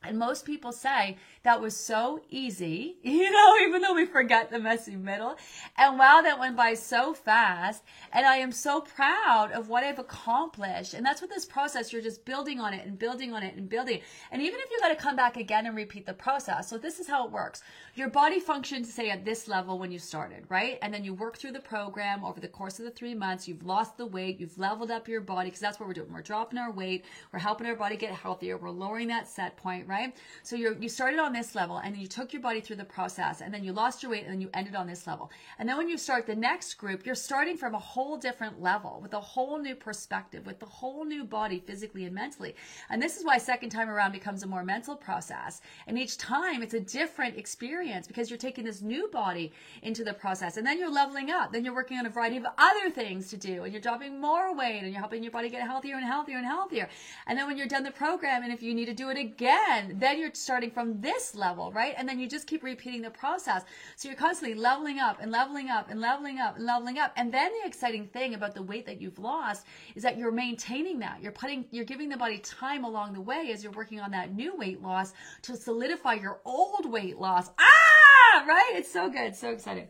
[0.03, 4.59] And most people say that was so easy, you know, even though we forget the
[4.59, 5.37] messy middle.
[5.77, 7.83] And wow, that went by so fast.
[8.13, 10.95] And I am so proud of what I've accomplished.
[10.95, 13.69] And that's what this process, you're just building on it and building on it and
[13.69, 14.01] building.
[14.31, 16.69] And even if you got to come back again and repeat the process.
[16.69, 17.63] So this is how it works.
[17.95, 20.79] Your body functions, say, at this level when you started, right?
[20.81, 23.49] And then you work through the program over the course of the three months.
[23.49, 24.41] You've lost the weight.
[24.41, 26.13] You've leveled up your body because that's what we're doing.
[26.13, 27.05] We're dropping our weight.
[27.33, 28.57] We're helping our body get healthier.
[28.57, 30.17] We're lowering that set point, right?
[30.43, 32.85] So you you started on this level and then you took your body through the
[32.85, 35.31] process and then you lost your weight and then you ended on this level.
[35.59, 39.01] And then when you start the next group, you're starting from a whole different level
[39.03, 42.55] with a whole new perspective, with the whole new body physically and mentally.
[42.91, 45.61] And this is why second time around becomes a more mental process.
[45.87, 49.53] And each time it's a different experience because you're taking this new body
[49.83, 51.53] into the process and then you're leveling up.
[51.53, 54.55] Then you're working on a variety of other things to do and you're dropping more
[54.55, 56.89] weight and you're helping your body get healthier and healthier and healthier.
[57.27, 59.58] And then when you're done the program and if you need to do it again,
[59.95, 61.95] then you're starting from this level, right?
[61.97, 63.65] And then you just keep repeating the process.
[63.97, 67.13] So you're constantly leveling up and leveling up and leveling up and leveling up.
[67.17, 70.99] And then the exciting thing about the weight that you've lost is that you're maintaining
[71.01, 71.23] that.
[71.23, 74.35] You're putting, you're giving the body time along the way as you're working on that
[74.35, 77.51] new weight loss to solidify your old weight loss.
[77.59, 78.73] Ah, right?
[78.75, 79.35] It's so good.
[79.35, 79.89] So exciting.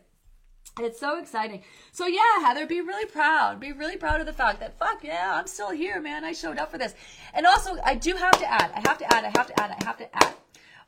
[0.79, 1.63] It's so exciting.
[1.91, 3.59] So yeah, Heather, be really proud.
[3.59, 6.23] Be really proud of the fact that fuck yeah, I'm still here, man.
[6.23, 6.95] I showed up for this.
[7.33, 8.71] And also, I do have to add.
[8.73, 9.25] I have to add.
[9.25, 9.71] I have to add.
[9.71, 10.33] I have to add.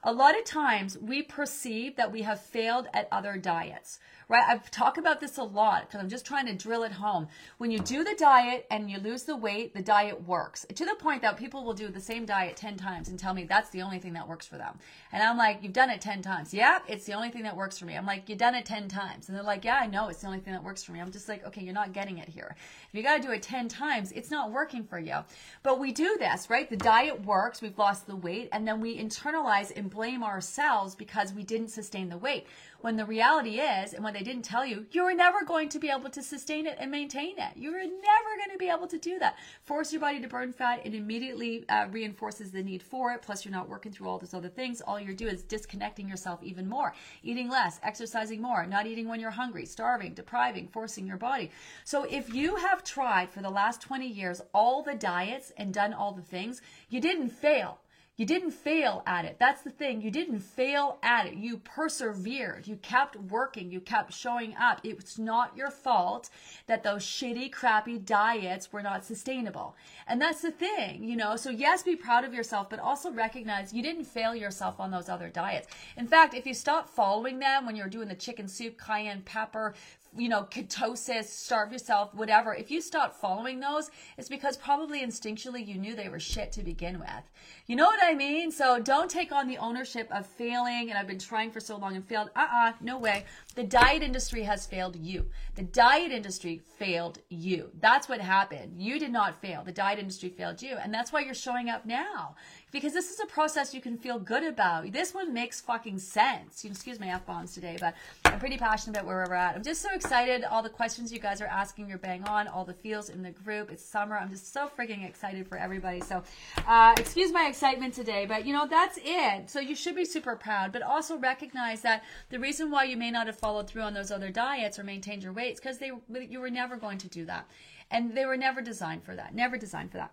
[0.04, 4.00] A lot of times we perceive that we have failed at other diets
[4.32, 4.46] right?
[4.48, 7.28] I've talked about this a lot because I'm just trying to drill it home.
[7.58, 10.96] When you do the diet and you lose the weight, the diet works to the
[10.96, 13.82] point that people will do the same diet 10 times and tell me that's the
[13.82, 14.80] only thing that works for them.
[15.12, 16.54] And I'm like, you've done it 10 times.
[16.54, 17.98] Yeah, it's the only thing that works for me.
[17.98, 19.28] I'm like, you've done it 10 times.
[19.28, 21.02] And they're like, yeah, I know it's the only thing that works for me.
[21.02, 22.56] I'm just like, okay, you're not getting it here.
[22.58, 25.18] If you got to do it 10 times, it's not working for you.
[25.62, 26.70] But we do this, right?
[26.70, 27.62] The diet works.
[27.62, 32.10] We've lost the weight and then we internalize and blame ourselves because we didn't sustain
[32.10, 32.48] the weight.
[32.80, 35.90] When the reality is, and when they didn't tell you, you're never going to be
[35.90, 37.52] able to sustain it and maintain it.
[37.56, 39.38] You're never going to be able to do that.
[39.66, 43.22] Force your body to burn fat, it immediately uh, reinforces the need for it.
[43.22, 44.82] Plus, you're not working through all those other things.
[44.82, 49.20] All you're doing is disconnecting yourself even more, eating less, exercising more, not eating when
[49.20, 51.52] you're hungry, starving, depriving, forcing your body.
[51.84, 55.94] So, if you have tried for the last 20 years all the diets and done
[55.94, 57.78] all the things, you didn't fail
[58.18, 59.38] you didn't fail at it.
[59.40, 60.02] That's the thing.
[60.02, 61.36] You didn't fail at it.
[61.36, 62.68] You persevered.
[62.68, 63.72] You kept working.
[63.72, 64.82] You kept showing up.
[64.84, 66.30] It's not your fault
[66.68, 69.76] that those shitty, crappy diets were not sustainable.
[70.08, 71.36] And that's the thing, you know.
[71.36, 75.10] So, yes, be proud of yourself, but also recognize you didn't fail yourself on those
[75.10, 75.70] other diets.
[75.98, 79.74] In fact, if you stop following them when you're doing the chicken soup, cayenne pepper,
[80.18, 85.66] you know, ketosis, starve yourself, whatever, if you stop following those, it's because probably instinctually
[85.66, 87.32] you knew they were shit to begin with.
[87.68, 88.52] You know what I mean?
[88.52, 91.96] So don't take on the ownership of failing and I've been trying for so long
[91.96, 92.30] and failed.
[92.36, 93.26] Uh uh no way.
[93.54, 95.26] The diet industry has failed you.
[95.56, 97.70] The diet industry failed you.
[97.82, 98.82] That's what happened.
[98.82, 99.64] You did not fail.
[99.64, 100.78] The diet industry failed you.
[100.78, 102.36] And that's why you're showing up now
[102.72, 104.92] because this is a process you can feel good about.
[104.92, 106.64] This one makes fucking sense.
[106.64, 107.94] Excuse my F bombs today, but
[108.26, 109.56] I'm pretty passionate about where we're at.
[109.56, 110.44] I'm just so excited.
[110.46, 112.48] All the questions you guys are asking, you're bang on.
[112.48, 113.72] All the feels in the group.
[113.72, 114.18] It's summer.
[114.18, 116.00] I'm just so freaking excited for everybody.
[116.02, 116.24] So,
[116.66, 119.50] uh, excuse my excitement today, but you know, that's it.
[119.50, 123.12] So you should be super proud, but also recognize that the reason why you may
[123.12, 125.92] not have followed through on those other diets or maintained your weights because they
[126.30, 127.48] you were never going to do that.
[127.90, 129.34] And they were never designed for that.
[129.34, 130.12] Never designed for that.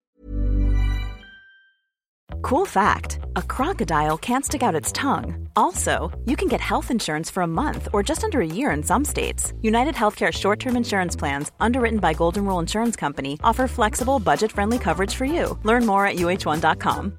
[2.42, 5.46] Cool fact a crocodile can't stick out its tongue.
[5.56, 8.82] Also, you can get health insurance for a month or just under a year in
[8.82, 9.52] some states.
[9.60, 14.52] United Healthcare short term insurance plans, underwritten by Golden Rule Insurance Company, offer flexible, budget
[14.52, 15.58] friendly coverage for you.
[15.64, 17.18] Learn more at uh1.com.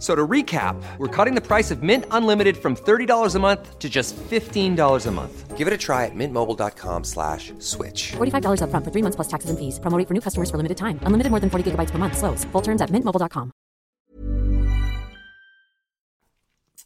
[0.00, 3.88] So to recap, we're cutting the price of Mint Unlimited from $30 a month to
[3.90, 5.58] just $15 a month.
[5.58, 8.12] Give it a try at mintmobile.com slash switch.
[8.12, 9.78] $45 up front for three months plus taxes and fees.
[9.78, 10.98] Promoting for new customers for limited time.
[11.02, 12.16] Unlimited more than 40 gigabytes per month.
[12.16, 12.44] Slows.
[12.44, 13.52] Full terms at mintmobile.com.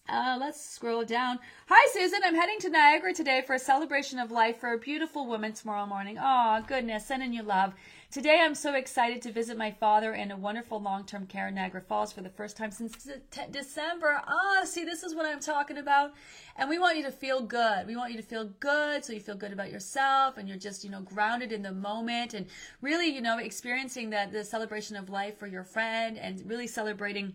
[0.08, 1.38] Uh, let's scroll down.
[1.68, 2.20] Hi, Susan.
[2.24, 5.86] I'm heading to Niagara today for a celebration of life for a beautiful woman tomorrow
[5.86, 6.18] morning.
[6.20, 7.06] Oh, goodness.
[7.06, 7.74] Sending you love.
[8.14, 11.56] Today, I'm so excited to visit my father in a wonderful long term care in
[11.56, 14.22] Niagara Falls for the first time since de- December.
[14.28, 16.12] Ah, see, this is what I'm talking about.
[16.54, 17.88] And we want you to feel good.
[17.88, 20.84] We want you to feel good so you feel good about yourself and you're just,
[20.84, 22.46] you know, grounded in the moment and
[22.80, 27.32] really, you know, experiencing that the celebration of life for your friend and really celebrating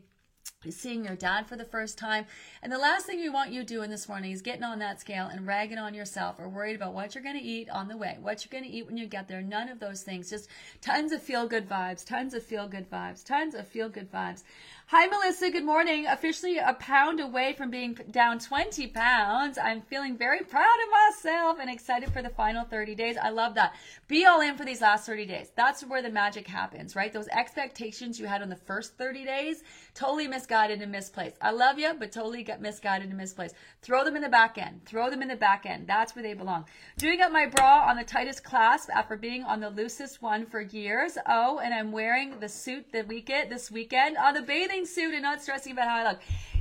[0.68, 2.26] seeing your dad for the first time.
[2.62, 5.28] And the last thing we want you doing this morning is getting on that scale
[5.28, 8.18] and ragging on yourself or worried about what you're going to eat on the way,
[8.20, 9.42] what you're going to eat when you get there.
[9.42, 10.30] None of those things.
[10.30, 10.50] Just
[10.82, 14.44] tons of feel good vibes, tons of feel good vibes, tons of feel good vibes.
[14.92, 15.52] Hi, Melissa.
[15.52, 16.08] Good morning.
[16.08, 19.60] Officially a pound away from being down 20 pounds.
[19.60, 23.16] I'm feeling very proud of myself and excited for the final 30 days.
[23.16, 23.76] I love that.
[24.08, 25.52] Be all in for these last 30 days.
[25.56, 27.14] That's where the magic happens, right?
[27.14, 29.62] Those expectations you had on the first 30 days,
[29.94, 31.38] totally misguided and misplaced.
[31.40, 33.54] I love you, but totally got misguided and misplaced.
[33.84, 34.88] Throw them in the back end.
[34.88, 35.86] Throw them in the back end.
[35.86, 36.66] That's where they belong.
[36.98, 40.62] Doing up my bra on the tightest clasp after being on the loosest one for
[40.62, 41.16] years.
[41.28, 45.24] Oh, and I'm wearing the suit the weekend this weekend on the bathing suit and
[45.24, 46.20] not stressing about how I look.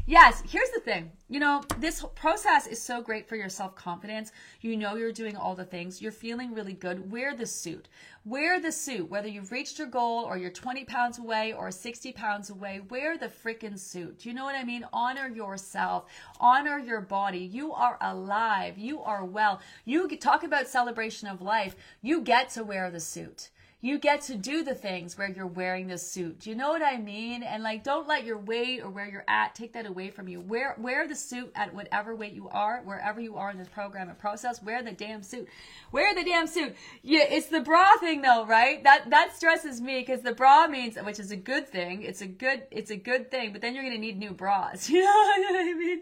[0.09, 1.13] Yes, here's the thing.
[1.29, 4.33] You know, this process is so great for your self confidence.
[4.63, 6.01] You know you're doing all the things.
[6.01, 7.13] You're feeling really good.
[7.13, 7.89] Wear the suit.
[8.25, 9.11] Wear the suit.
[9.11, 13.19] Whether you've reached your goal or you're 20 pounds away or 60 pounds away, wear
[13.19, 14.21] the freaking suit.
[14.21, 14.87] Do you know what I mean?
[14.95, 16.07] Honor yourself.
[16.41, 17.41] Honor your body.
[17.41, 18.79] You are alive.
[18.79, 19.61] You are well.
[19.85, 21.77] You talk about celebration of life.
[22.01, 23.51] You get to wear the suit
[23.81, 26.41] you get to do the things where you're wearing this suit.
[26.41, 27.45] Do you know what I mean?
[27.45, 30.41] And like, don't let your weight or where you're at take that away from you.
[30.41, 34.09] Wear wear the suit at whatever weight you are, wherever you are in this program
[34.09, 34.61] and process.
[34.61, 35.49] Wear the damn suit.
[35.93, 36.75] Wear the damn suit.
[37.03, 38.83] Yeah, it's the bra thing though, right?
[38.83, 42.03] That that stresses me because the bra means, which is a good thing.
[42.03, 43.53] It's a good it's a good thing.
[43.53, 44.91] But then you're gonna need new bras.
[44.99, 46.01] You know what I mean?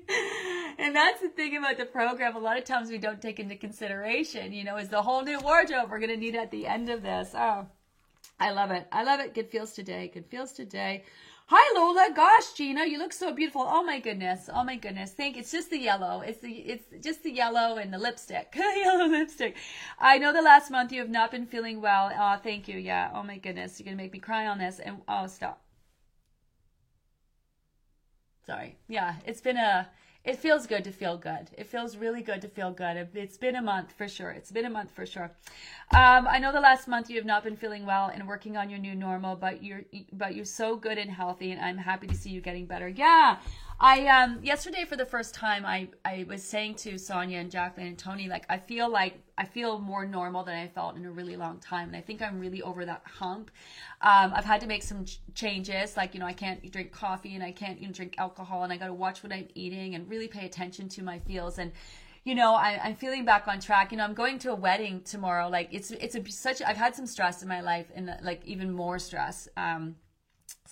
[0.78, 2.36] And that's the thing about the program.
[2.36, 4.54] A lot of times we don't take into consideration.
[4.54, 7.32] You know, is the whole new wardrobe we're gonna need at the end of this.
[7.34, 7.65] Oh.
[8.38, 8.86] I love it.
[8.92, 9.34] I love it.
[9.34, 10.10] Good feels today.
[10.12, 11.04] Good feels today.
[11.48, 12.10] Hi Lola.
[12.14, 13.64] Gosh, Gina, you look so beautiful.
[13.66, 14.50] Oh my goodness.
[14.52, 15.12] Oh my goodness.
[15.12, 15.36] Thank.
[15.36, 16.20] It's just the yellow.
[16.20, 16.50] It's the.
[16.50, 18.52] It's just the yellow and the lipstick.
[18.56, 19.56] yellow lipstick.
[19.98, 22.10] I know the last month you have not been feeling well.
[22.18, 22.78] Oh, thank you.
[22.78, 23.10] Yeah.
[23.14, 23.78] Oh my goodness.
[23.78, 24.80] You're gonna make me cry on this.
[24.80, 25.62] And oh, stop.
[28.44, 28.76] Sorry.
[28.88, 29.14] Yeah.
[29.24, 29.88] It's been a
[30.26, 31.48] it feels good to feel good.
[31.56, 33.08] It feels really good to feel good.
[33.14, 34.30] It's been a month for sure.
[34.30, 35.30] It's been a month for sure.
[35.94, 38.68] Um, I know the last month you have not been feeling well and working on
[38.68, 42.14] your new normal, but you're but you're so good and healthy, and I'm happy to
[42.14, 42.88] see you getting better.
[42.88, 43.36] Yeah,
[43.78, 47.88] I um yesterday for the first time I I was saying to Sonia and Jacqueline
[47.88, 51.10] and Tony like I feel like I feel more normal than I felt in a
[51.10, 53.50] really long time and I think I'm really over that hump.
[54.00, 57.34] Um, I've had to make some ch- changes like you know I can't drink coffee
[57.34, 60.08] and I can't even drink alcohol and I got to watch what I'm eating and
[60.08, 61.70] really pay attention to my feels and
[62.24, 63.92] you know I, I'm feeling back on track.
[63.92, 65.50] You know I'm going to a wedding tomorrow.
[65.50, 68.72] Like it's it's a, such I've had some stress in my life and like even
[68.72, 69.48] more stress.
[69.58, 69.96] Um,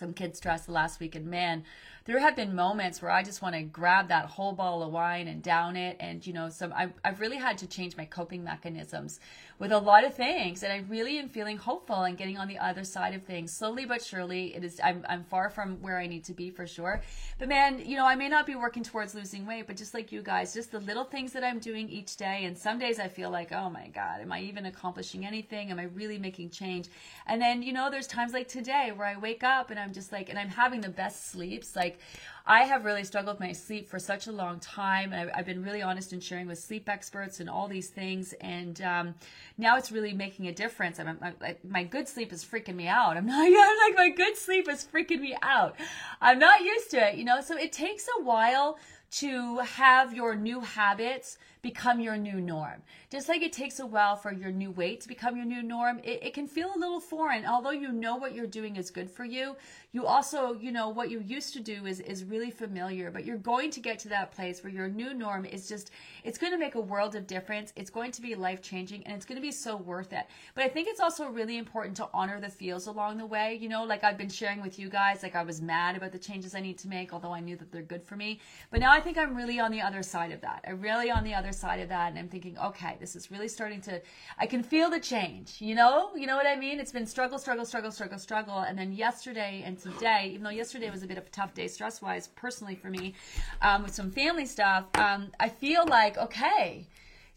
[0.05, 1.65] some kid stress the last week and man
[2.07, 5.27] there have been moments where I just want to grab that whole bottle of wine
[5.27, 5.97] and down it.
[6.01, 9.21] And, you know, some, I've, I've really had to change my coping mechanisms
[9.59, 10.63] with a lot of things.
[10.63, 13.87] And I really am feeling hopeful and getting on the other side of things slowly
[13.87, 14.55] but surely.
[14.55, 17.01] It is, I'm, I'm far from where I need to be for sure.
[17.39, 20.13] But man, you know, I may not be working towards losing weight, but just like
[20.13, 22.45] you guys, just the little things that I'm doing each day.
[22.45, 25.71] And some days I feel like, oh my God, am I even accomplishing anything?
[25.71, 26.89] Am I really making change?
[27.27, 30.13] And then, you know, there's times like today where I wake up and I'm just
[30.13, 31.75] like, and I'm having the best sleeps.
[31.75, 31.99] Like,
[32.47, 35.13] I have really struggled with my sleep for such a long time.
[35.13, 38.35] And I've, I've been really honest in sharing with sleep experts and all these things.
[38.41, 39.15] And um,
[39.57, 41.01] now it's really making a difference.
[41.01, 41.35] I'm, I'm,
[41.67, 43.17] my good sleep is freaking me out.
[43.17, 45.77] I'm not, I'm like, my good sleep is freaking me out.
[46.21, 47.41] I'm not used to it, you know?
[47.41, 48.79] So it takes a while
[49.13, 52.83] to have your new habits become your new norm.
[53.11, 55.99] Just like it takes a while for your new weight to become your new norm,
[56.05, 57.47] it, it can feel a little foreign.
[57.47, 59.57] Although you know what you're doing is good for you,
[59.93, 63.39] you also, you know, what you used to do is, is really familiar, but you're
[63.39, 65.91] going to get to that place where your new norm is just,
[66.23, 67.73] it's going to make a world of difference.
[67.77, 70.27] It's going to be life changing and it's going to be so worth it.
[70.55, 73.57] But I think it's also really important to honor the feels along the way.
[73.59, 76.19] You know, like I've been sharing with you guys, like I was mad about the
[76.19, 78.41] changes I need to make, although I knew that they're good for me.
[78.71, 80.63] But now I think I'm really on the other side of that.
[80.69, 82.11] I'm really on the other side of that.
[82.11, 84.01] And I'm thinking, okay, this is really starting to,
[84.39, 86.81] I can feel the change, you know, you know what I mean?
[86.81, 88.59] It's been struggle, struggle, struggle, struggle, struggle.
[88.59, 91.69] And then yesterday and today, even though yesterday was a bit of a tough day
[91.69, 93.15] stress wise, personally for me,
[93.63, 96.89] um, with some family stuff, um, I feel like, okay,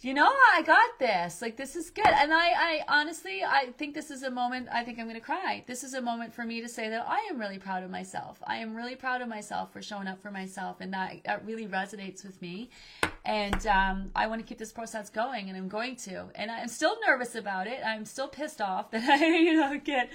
[0.02, 1.42] you know, I got this.
[1.42, 2.06] Like this is good.
[2.06, 4.68] And I, I honestly, I think this is a moment.
[4.72, 5.64] I think I'm going to cry.
[5.66, 8.38] This is a moment for me to say that I am really proud of myself.
[8.46, 11.66] I am really proud of myself for showing up for myself, and that that really
[11.66, 12.70] resonates with me.
[13.26, 16.26] And um, I want to keep this process going, and I'm going to.
[16.36, 17.80] And I'm still nervous about it.
[17.84, 20.12] I'm still pissed off that I, you know, get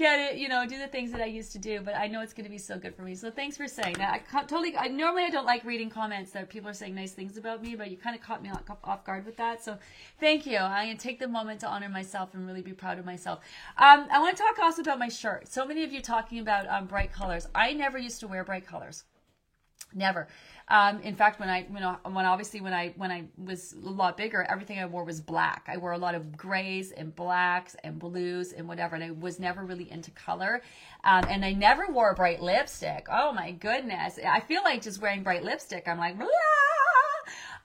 [0.00, 2.22] get it, you know, do the things that I used to do, but I know
[2.22, 3.14] it's going to be so good for me.
[3.14, 4.22] So thanks for saying that.
[4.32, 7.36] I totally, I normally I don't like reading comments that people are saying nice things
[7.36, 8.50] about me, but you kind of caught me
[8.82, 9.62] off guard with that.
[9.62, 9.76] So
[10.18, 10.56] thank you.
[10.56, 13.40] I'm going to take the moment to honor myself and really be proud of myself.
[13.76, 15.48] Um, I want to talk also about my shirt.
[15.48, 17.46] So many of you talking about um, bright colors.
[17.54, 19.04] I never used to wear bright colors.
[19.92, 20.28] Never.
[20.70, 23.88] Um, in fact, when I, you know, when obviously when I when I was a
[23.88, 25.68] lot bigger, everything I wore was black.
[25.68, 29.40] I wore a lot of grays and blacks and blues and whatever, and I was
[29.40, 30.62] never really into color.
[31.02, 33.08] Um, and I never wore bright lipstick.
[33.10, 35.88] Oh my goodness, I feel like just wearing bright lipstick.
[35.88, 36.16] I'm like.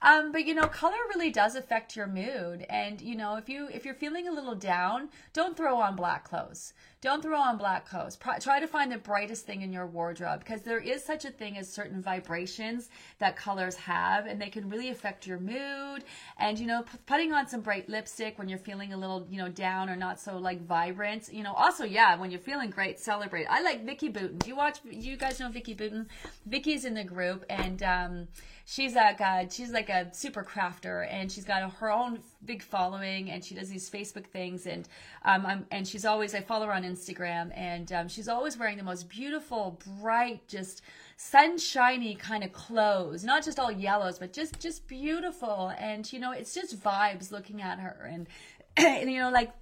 [0.02, 2.66] Um, but you know, color really does affect your mood.
[2.68, 6.24] And you know, if you if you're feeling a little down, don't throw on black
[6.24, 6.74] clothes.
[7.02, 8.16] Don't throw on black clothes.
[8.16, 11.30] Pro- try to find the brightest thing in your wardrobe because there is such a
[11.30, 16.04] thing as certain vibrations that colors have, and they can really affect your mood.
[16.38, 19.36] And you know, p- putting on some bright lipstick when you're feeling a little, you
[19.36, 21.28] know, down or not so like vibrant.
[21.30, 23.46] You know, also yeah, when you're feeling great, celebrate.
[23.46, 24.38] I like Vicki Boutin.
[24.38, 24.78] Do you watch?
[24.90, 26.06] You guys know Vicki Boutin?
[26.46, 28.28] Vicki's in the group, and um,
[28.66, 32.62] she's like a, she's like a super crafter and she's got a, her own big
[32.62, 34.88] following and she does these Facebook things and
[35.24, 38.76] um I'm, and she's always I follow her on Instagram and um, she's always wearing
[38.76, 40.82] the most beautiful bright just
[41.16, 43.24] sunshiny kind of clothes.
[43.24, 45.72] Not just all yellows but just just beautiful.
[45.78, 48.08] And you know it's just vibes looking at her.
[48.10, 48.26] And,
[48.76, 49.52] and you know like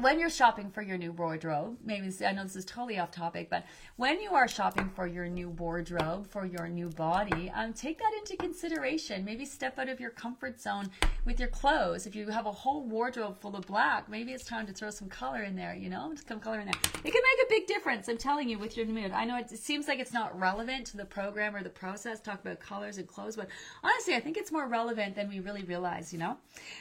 [0.00, 3.48] when you're shopping for your new wardrobe, maybe I know this is totally off topic,
[3.48, 7.98] but when you are shopping for your new wardrobe, for your new body, um, take
[7.98, 9.24] that into consideration.
[9.24, 10.90] Maybe step out of your comfort zone
[11.24, 12.06] with your clothes.
[12.06, 15.08] If you have a whole wardrobe full of black, maybe it's time to throw some
[15.08, 16.80] color in there, you know, some color in there.
[17.04, 19.12] It can make a big difference, I'm telling you, with your mood.
[19.12, 22.20] I know it, it seems like it's not relevant to the program or the process,
[22.20, 23.46] talk about colors and clothes, but
[23.84, 26.36] honestly, I think it's more relevant than we really realize, you know?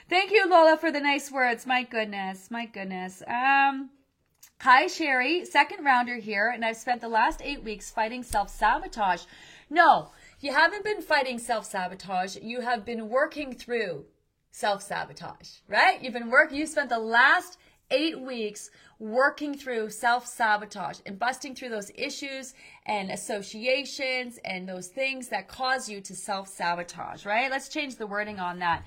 [0.10, 1.68] Thank you, Lola, for the nice words.
[1.68, 3.03] My goodness, my goodness.
[3.28, 3.90] Um,
[4.64, 5.44] Hi, Sherry.
[5.44, 9.24] Second rounder here, and I've spent the last eight weeks fighting self sabotage.
[9.70, 12.38] No, you haven't been fighting self sabotage.
[12.42, 14.06] You have been working through
[14.52, 16.02] self sabotage, right?
[16.02, 17.58] You've been working, you spent the last
[17.92, 22.54] eight weeks working through self sabotage and busting through those issues
[22.86, 27.52] and associations and those things that cause you to self sabotage, right?
[27.52, 28.86] Let's change the wording on that.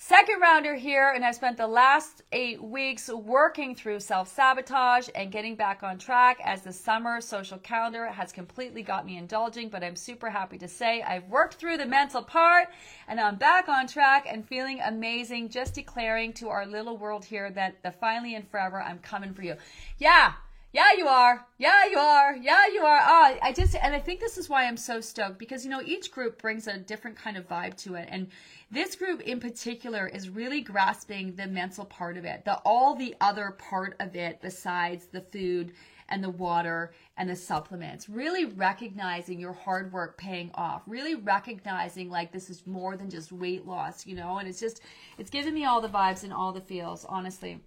[0.00, 5.32] Second rounder here, and I've spent the last eight weeks working through self sabotage and
[5.32, 9.68] getting back on track as the summer social calendar has completely got me indulging.
[9.68, 12.68] But I'm super happy to say I've worked through the mental part
[13.08, 15.48] and I'm back on track and feeling amazing.
[15.48, 19.42] Just declaring to our little world here that the finally and forever I'm coming for
[19.42, 19.56] you.
[19.98, 20.34] Yeah,
[20.72, 21.46] yeah, you are.
[21.56, 22.36] Yeah, you are.
[22.36, 23.00] Yeah, you are.
[23.00, 25.80] Ah, I just, and I think this is why I'm so stoked because, you know,
[25.82, 28.08] each group brings a different kind of vibe to it.
[28.10, 28.28] And
[28.70, 33.14] this group in particular is really grasping the mental part of it, the all the
[33.20, 35.72] other part of it besides the food
[36.10, 38.10] and the water and the supplements.
[38.10, 40.82] Really recognizing your hard work paying off.
[40.86, 44.82] Really recognizing like this is more than just weight loss, you know, and it's just,
[45.16, 47.60] it's giving me all the vibes and all the feels, honestly.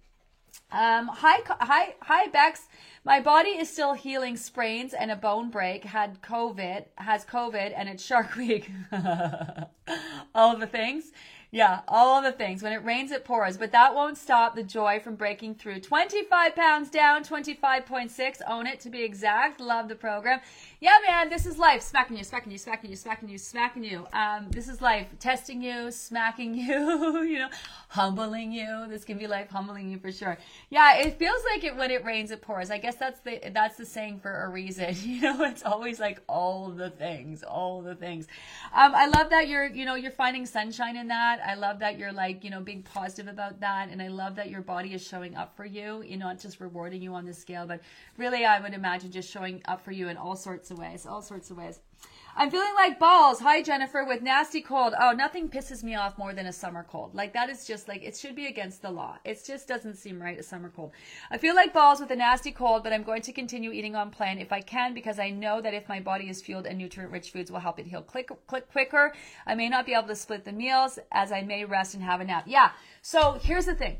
[0.70, 2.66] Um, hi, hi, hi, Bex.
[3.04, 5.84] My body is still healing sprains and a bone break.
[5.84, 8.70] Had COVID, has COVID, and it's Shark Week.
[10.34, 11.10] All the things.
[11.50, 12.62] Yeah, all the things.
[12.62, 13.58] When it rains, it pours.
[13.58, 15.80] But that won't stop the joy from breaking through.
[15.80, 18.40] 25 pounds down, 25.6.
[18.48, 19.60] Own it to be exact.
[19.60, 20.40] Love the program.
[20.82, 21.80] Yeah, man, this is life.
[21.80, 24.04] Smacking you, smacking you, smacking you, smacking you, smacking you.
[24.12, 25.06] Um, this is life.
[25.20, 27.50] Testing you, smacking you, you know,
[27.86, 28.86] humbling you.
[28.88, 30.36] This can be life humbling you for sure.
[30.70, 32.68] Yeah, it feels like it when it rains, it pours.
[32.68, 34.96] I guess that's the that's the saying for a reason.
[35.12, 38.26] You know, it's always like all the things, all the things.
[38.74, 41.40] Um, I love that you're, you know, you're finding sunshine in that.
[41.46, 43.90] I love that you're like, you know, being positive about that.
[43.90, 46.60] And I love that your body is showing up for you, you know, not just
[46.60, 47.80] rewarding you on the scale, but
[48.16, 51.22] really, I would imagine just showing up for you in all sorts of ways, all
[51.22, 51.80] sorts of ways.
[52.34, 53.40] I'm feeling like balls.
[53.40, 54.94] Hi, Jennifer, with nasty cold.
[54.98, 57.14] Oh, nothing pisses me off more than a summer cold.
[57.14, 59.18] Like, that is just like, it should be against the law.
[59.22, 60.92] It just doesn't seem right, a summer cold.
[61.30, 64.10] I feel like balls with a nasty cold, but I'm going to continue eating on
[64.10, 67.12] plan if I can because I know that if my body is fueled and nutrient
[67.12, 69.12] rich foods will help it heal click, click quicker.
[69.46, 72.22] I may not be able to split the meals as I may rest and have
[72.22, 72.44] a nap.
[72.46, 72.70] Yeah.
[73.04, 73.96] So here's the thing.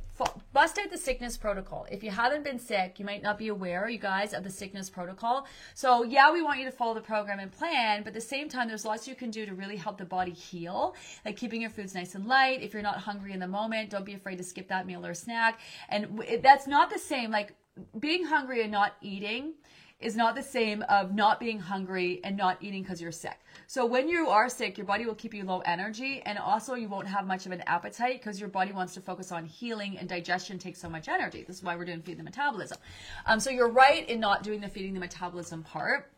[0.52, 1.88] Bust out the sickness protocol.
[1.90, 4.88] If you haven't been sick, you might not be aware, you guys, of the sickness
[4.88, 5.48] protocol.
[5.74, 8.48] So yeah, we want you to follow the program and plan, but at the same
[8.48, 10.94] time, there's lots you can do to really help the body heal,
[11.24, 12.62] like keeping your foods nice and light.
[12.62, 15.14] If you're not hungry in the moment, don't be afraid to skip that meal or
[15.14, 15.58] snack.
[15.88, 17.56] And that's not the same, like
[17.98, 19.54] being hungry and not eating
[20.02, 23.38] is not the same of not being hungry and not eating because you're sick.
[23.66, 26.88] So when you are sick, your body will keep you low energy and also you
[26.88, 30.08] won't have much of an appetite because your body wants to focus on healing and
[30.08, 31.44] digestion takes so much energy.
[31.46, 32.78] This is why we're doing feed the metabolism.
[33.26, 36.10] Um, so you're right in not doing the feeding the metabolism part.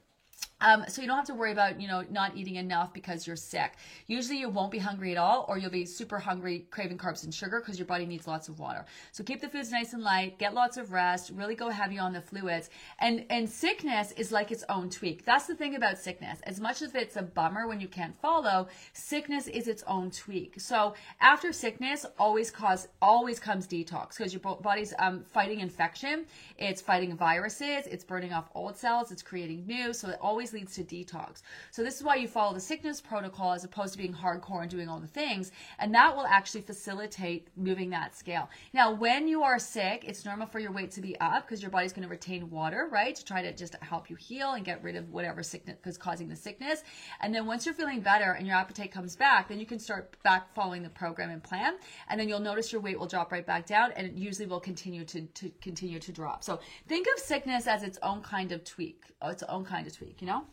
[0.65, 3.37] Um, so you don't have to worry about, you know, not eating enough because you're
[3.37, 3.75] sick.
[4.07, 7.35] Usually you won't be hungry at all, or you'll be super hungry, craving carbs and
[7.35, 8.87] sugar because your body needs lots of water.
[9.13, 12.15] So keep the foods nice and light, get lots of rest, really go heavy on
[12.15, 12.71] the fluids.
[12.99, 15.27] And and sickness is like its own tweak.
[15.27, 16.41] That's the thing about sickness.
[16.45, 20.59] As much as it's a bummer when you can't follow, sickness is its own tweak.
[20.59, 26.25] So after sickness, always cause always comes detox because your body's um, fighting infection,
[26.57, 29.93] it's fighting viruses, it's burning off old cells, it's creating new.
[29.93, 31.43] So it always leads to detox.
[31.71, 34.71] So this is why you follow the sickness protocol as opposed to being hardcore and
[34.71, 35.53] doing all the things.
[35.79, 38.49] And that will actually facilitate moving that scale.
[38.73, 41.71] Now, when you are sick, it's normal for your weight to be up because your
[41.71, 43.15] body's going to retain water, right?
[43.15, 46.29] To try to just help you heal and get rid of whatever sickness is causing
[46.29, 46.83] the sickness.
[47.21, 50.17] And then once you're feeling better and your appetite comes back, then you can start
[50.23, 51.75] back following the program and plan.
[52.09, 54.61] And then you'll notice your weight will drop right back down and it usually will
[54.61, 56.45] continue to, to continue to drop.
[56.45, 59.97] So think of sickness as its own kind of tweak, uh, its own kind of
[59.97, 60.44] tweak, you know?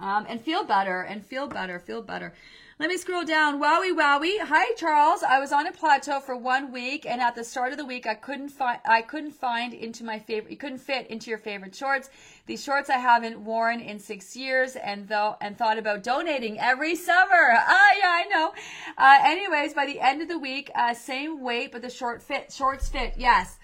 [0.00, 2.32] Um, and feel better and feel better, feel better.
[2.78, 3.60] Let me scroll down.
[3.60, 4.40] Wowie wowie.
[4.40, 5.22] Hi Charles.
[5.22, 8.06] I was on a plateau for one week and at the start of the week
[8.06, 11.74] I couldn't find I couldn't find into my favorite you couldn't fit into your favorite
[11.74, 12.08] shorts.
[12.46, 16.96] These shorts I haven't worn in six years and though and thought about donating every
[16.96, 17.52] summer.
[17.52, 18.54] Ah yeah, I know.
[18.96, 22.50] Uh, anyways, by the end of the week, uh, same weight but the short fit
[22.50, 23.12] shorts fit.
[23.18, 23.58] Yes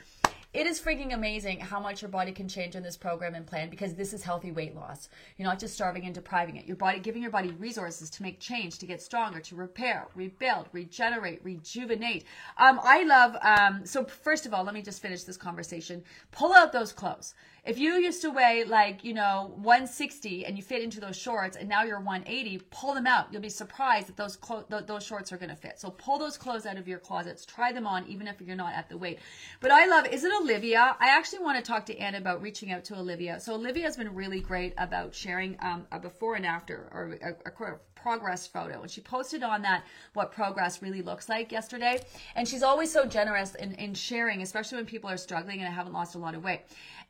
[0.56, 3.68] it is freaking amazing how much your body can change in this program and plan
[3.68, 5.10] because this is healthy weight loss.
[5.36, 6.64] You're not just starving and depriving it.
[6.64, 10.68] Your body, giving your body resources to make change, to get stronger, to repair, rebuild,
[10.72, 12.24] regenerate, rejuvenate.
[12.56, 16.02] Um, I love, um, so first of all, let me just finish this conversation.
[16.32, 17.34] Pull out those clothes.
[17.66, 21.56] If you used to weigh like, you know, 160 and you fit into those shorts
[21.56, 23.26] and now you're 180, pull them out.
[23.32, 25.80] You'll be surprised that those clo- th- those shorts are going to fit.
[25.80, 27.44] So pull those clothes out of your closets.
[27.44, 29.18] Try them on even if you're not at the weight.
[29.60, 30.96] But I love, is it Olivia?
[31.00, 33.40] I actually want to talk to Anne about reaching out to Olivia.
[33.40, 37.48] So Olivia has been really great about sharing um, a before and after or a,
[37.48, 42.00] a progress photo and she posted on that what progress really looks like yesterday
[42.36, 45.92] and she's always so generous in, in sharing especially when people are struggling and haven't
[45.92, 46.60] lost a lot of weight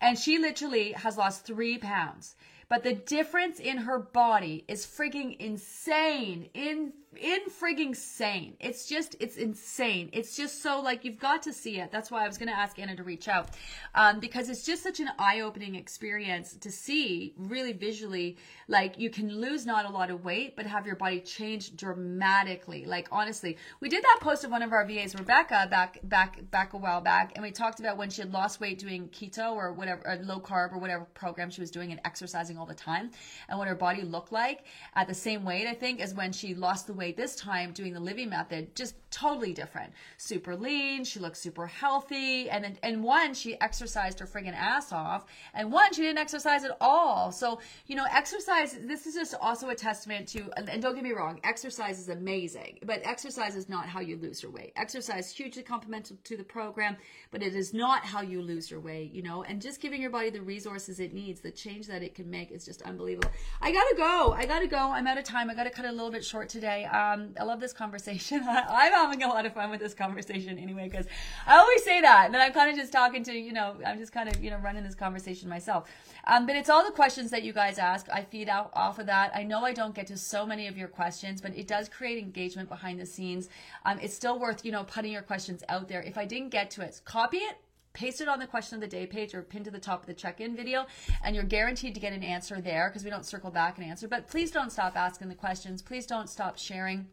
[0.01, 2.37] and she literally has lost three pounds.
[2.69, 6.51] But the difference in her body is freaking insane.
[6.53, 8.57] In in frigging sane.
[8.61, 10.11] It's just, it's insane.
[10.13, 11.91] It's just so like you've got to see it.
[11.91, 13.51] That's why I was going to ask Anna to reach out
[13.95, 18.37] um, because it's just such an eye opening experience to see really visually.
[18.69, 22.85] Like you can lose not a lot of weight, but have your body change dramatically.
[22.85, 26.73] Like honestly, we did that post of one of our VAs, Rebecca, back back back
[26.75, 29.73] a while back, and we talked about when she had lost weight doing keto or
[29.73, 33.11] whatever, or low carb or whatever program she was doing and exercising all the time,
[33.49, 35.67] and what her body looked like at the same weight.
[35.67, 38.95] I think as when she lost the weight this time doing the Livy method, just
[39.11, 39.93] totally different.
[40.19, 45.25] Super lean, she looks super healthy, and and one she exercised her friggin' ass off,
[45.55, 47.33] and one she didn't exercise at all.
[47.33, 48.77] So you know, exercise.
[48.83, 50.51] This is just also a testament to.
[50.57, 54.43] And don't get me wrong, exercise is amazing, but exercise is not how you lose
[54.43, 54.73] your weight.
[54.77, 56.97] Exercise hugely complementary to the program,
[57.31, 59.13] but it is not how you lose your weight.
[59.13, 62.15] You know, and just giving your body the resources it needs, the change that it
[62.15, 63.31] can make is just unbelievable.
[63.61, 64.35] I gotta go.
[64.37, 64.79] I gotta go.
[64.79, 65.51] I'm out of time.
[65.51, 66.86] I gotta cut it a little bit short today.
[66.87, 68.43] Um, I love this conversation.
[68.49, 71.07] I'm having a lot of fun with this conversation anyway, because
[71.47, 72.27] I always say that.
[72.27, 74.51] And then I'm kind of just talking to, you know, I'm just kind of, you
[74.51, 75.89] know, running this conversation myself.
[76.27, 78.07] Um, but it's all the questions that you guys ask.
[78.13, 79.33] I feed out off of that.
[79.35, 82.19] I know I don't get to so many of your questions, but it does create
[82.19, 83.49] engagement behind the scenes.
[83.85, 86.03] Um, it's still worth, you know, putting your questions out there.
[86.03, 87.57] If I didn't get to it, copy it,
[87.97, 90.07] paste it on the question of the day page or pin to the top of
[90.07, 90.87] the check-in video
[91.25, 94.07] and you're guaranteed to get an answer there because we don't circle back and answer.
[94.07, 95.81] But please don't stop asking the questions.
[95.81, 97.09] Please don't stop sharing.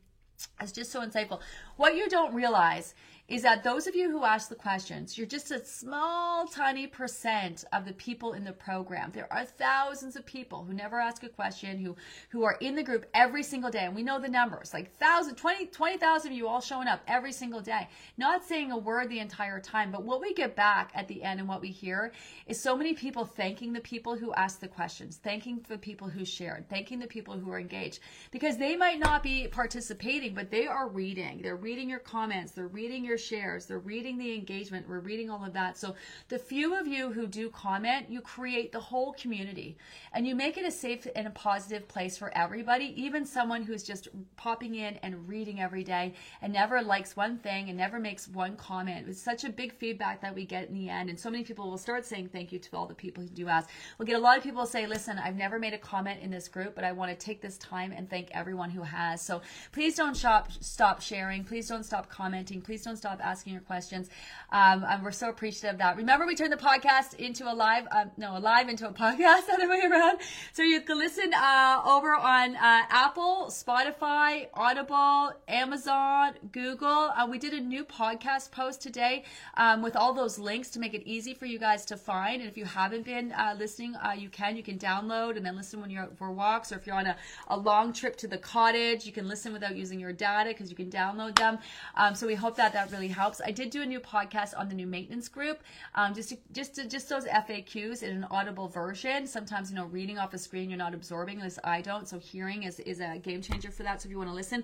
[0.59, 1.39] It's just so insightful.
[1.77, 2.95] What you don't realize
[3.29, 7.63] is that those of you who ask the questions, you're just a small, tiny percent
[7.71, 9.11] of the people in the program.
[9.13, 11.95] There are thousands of people who never ask a question, who
[12.29, 15.35] who are in the group every single day, and we know the numbers, like thousand,
[15.35, 19.19] 20, 20,000 of you all showing up every single day, not saying a word the
[19.19, 19.89] entire time.
[19.89, 22.11] But what we get back at the end and what we hear
[22.45, 26.25] is so many people thanking the people who asked the questions, thanking the people who
[26.25, 27.99] shared, thanking the people who are engaged,
[28.31, 31.41] because they might not be participating, but they are reading.
[31.41, 35.43] They're reading your comments, they're reading your shares, they're reading the engagement, we're reading all
[35.43, 35.77] of that.
[35.77, 35.95] So
[36.29, 39.77] the few of you who do comment, you create the whole community
[40.13, 43.83] and you make it a safe and a positive place for everybody, even someone who's
[43.83, 48.27] just popping in and reading every day and never likes one thing and never makes
[48.27, 49.07] one comment.
[49.07, 51.09] It's such a big feedback that we get in the end.
[51.09, 53.47] And so many people will start saying thank you to all the people who do
[53.47, 53.69] ask.
[53.97, 56.47] We'll get a lot of people say, listen, I've never made a comment in this
[56.47, 59.21] group, but I want to take this time and thank everyone who has.
[59.21, 59.41] So
[59.71, 61.43] please don't shop, stop sharing.
[61.43, 62.61] Please don't stop commenting.
[62.61, 64.09] Please don't stop asking your questions.
[64.49, 65.97] Um, and we're so appreciative of that.
[65.97, 69.45] Remember, we turned the podcast into a live, uh, no, a live into a podcast,
[69.47, 70.19] the other way around.
[70.53, 76.87] So you can listen uh, over on uh, Apple, Spotify, Audible, Amazon, Google.
[76.87, 79.25] Uh, we did a new podcast post today
[79.57, 82.41] um, with all those links to make it easy for you guys to find.
[82.41, 84.55] And if you haven't been uh, listening, uh, you can.
[84.55, 87.07] You can download and then listen when you're out for walks, or if you're on
[87.07, 87.17] a,
[87.49, 90.77] a long trip to the cottage, you can listen without using your data because you
[90.77, 91.59] can download them.
[91.95, 93.41] Um, so we hope that that really helps.
[93.43, 95.61] I did do a new podcast on the new maintenance group,
[95.95, 99.27] um, just to, just to, just those FAQs in an audible version.
[99.27, 102.07] Sometimes you know reading off a screen you're not absorbing, as I don't.
[102.07, 104.01] So hearing is is a game changer for that.
[104.01, 104.63] So if you want to listen,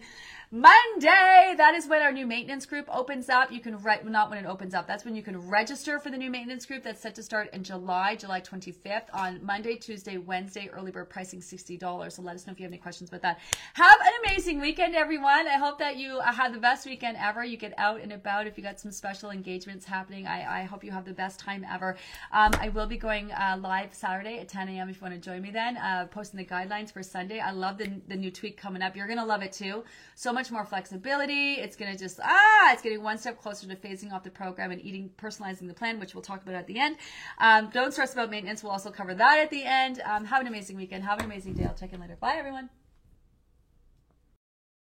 [0.52, 3.52] Monday that is when our new maintenance group opens up.
[3.52, 4.88] You can re- not when it opens up.
[4.88, 6.82] That's when you can register for the new maintenance group.
[6.82, 10.68] That's set to start in July, July 25th on Monday, Tuesday, Wednesday.
[10.74, 12.16] Early bird pricing sixty dollars.
[12.16, 13.40] So let us know if you have any questions about that.
[13.76, 15.48] Have an amazing weekend, everyone.
[15.48, 17.44] I hope that you uh, have the best weekend ever.
[17.46, 18.48] You get out and about.
[18.48, 21.64] If you got some special engagements happening, I, I hope you have the best time
[21.72, 21.96] ever.
[22.32, 24.90] Um, I will be going uh, live Saturday at 10 a.m.
[24.90, 27.40] if you want to join me then, uh, posting the guidelines for Sunday.
[27.40, 28.96] I love the, the new tweak coming up.
[28.96, 29.84] You're going to love it too.
[30.16, 31.56] So much more flexibility.
[31.56, 34.72] It's going to just, ah, it's getting one step closer to phasing off the program
[34.72, 36.96] and eating, personalizing the plan, which we'll talk about at the end.
[37.40, 38.64] Um, don't stress about maintenance.
[38.64, 40.02] We'll also cover that at the end.
[40.06, 41.04] Um, have an amazing weekend.
[41.04, 41.66] Have an amazing day.
[41.66, 42.16] I'll check in later.
[42.22, 42.70] Bye, everyone.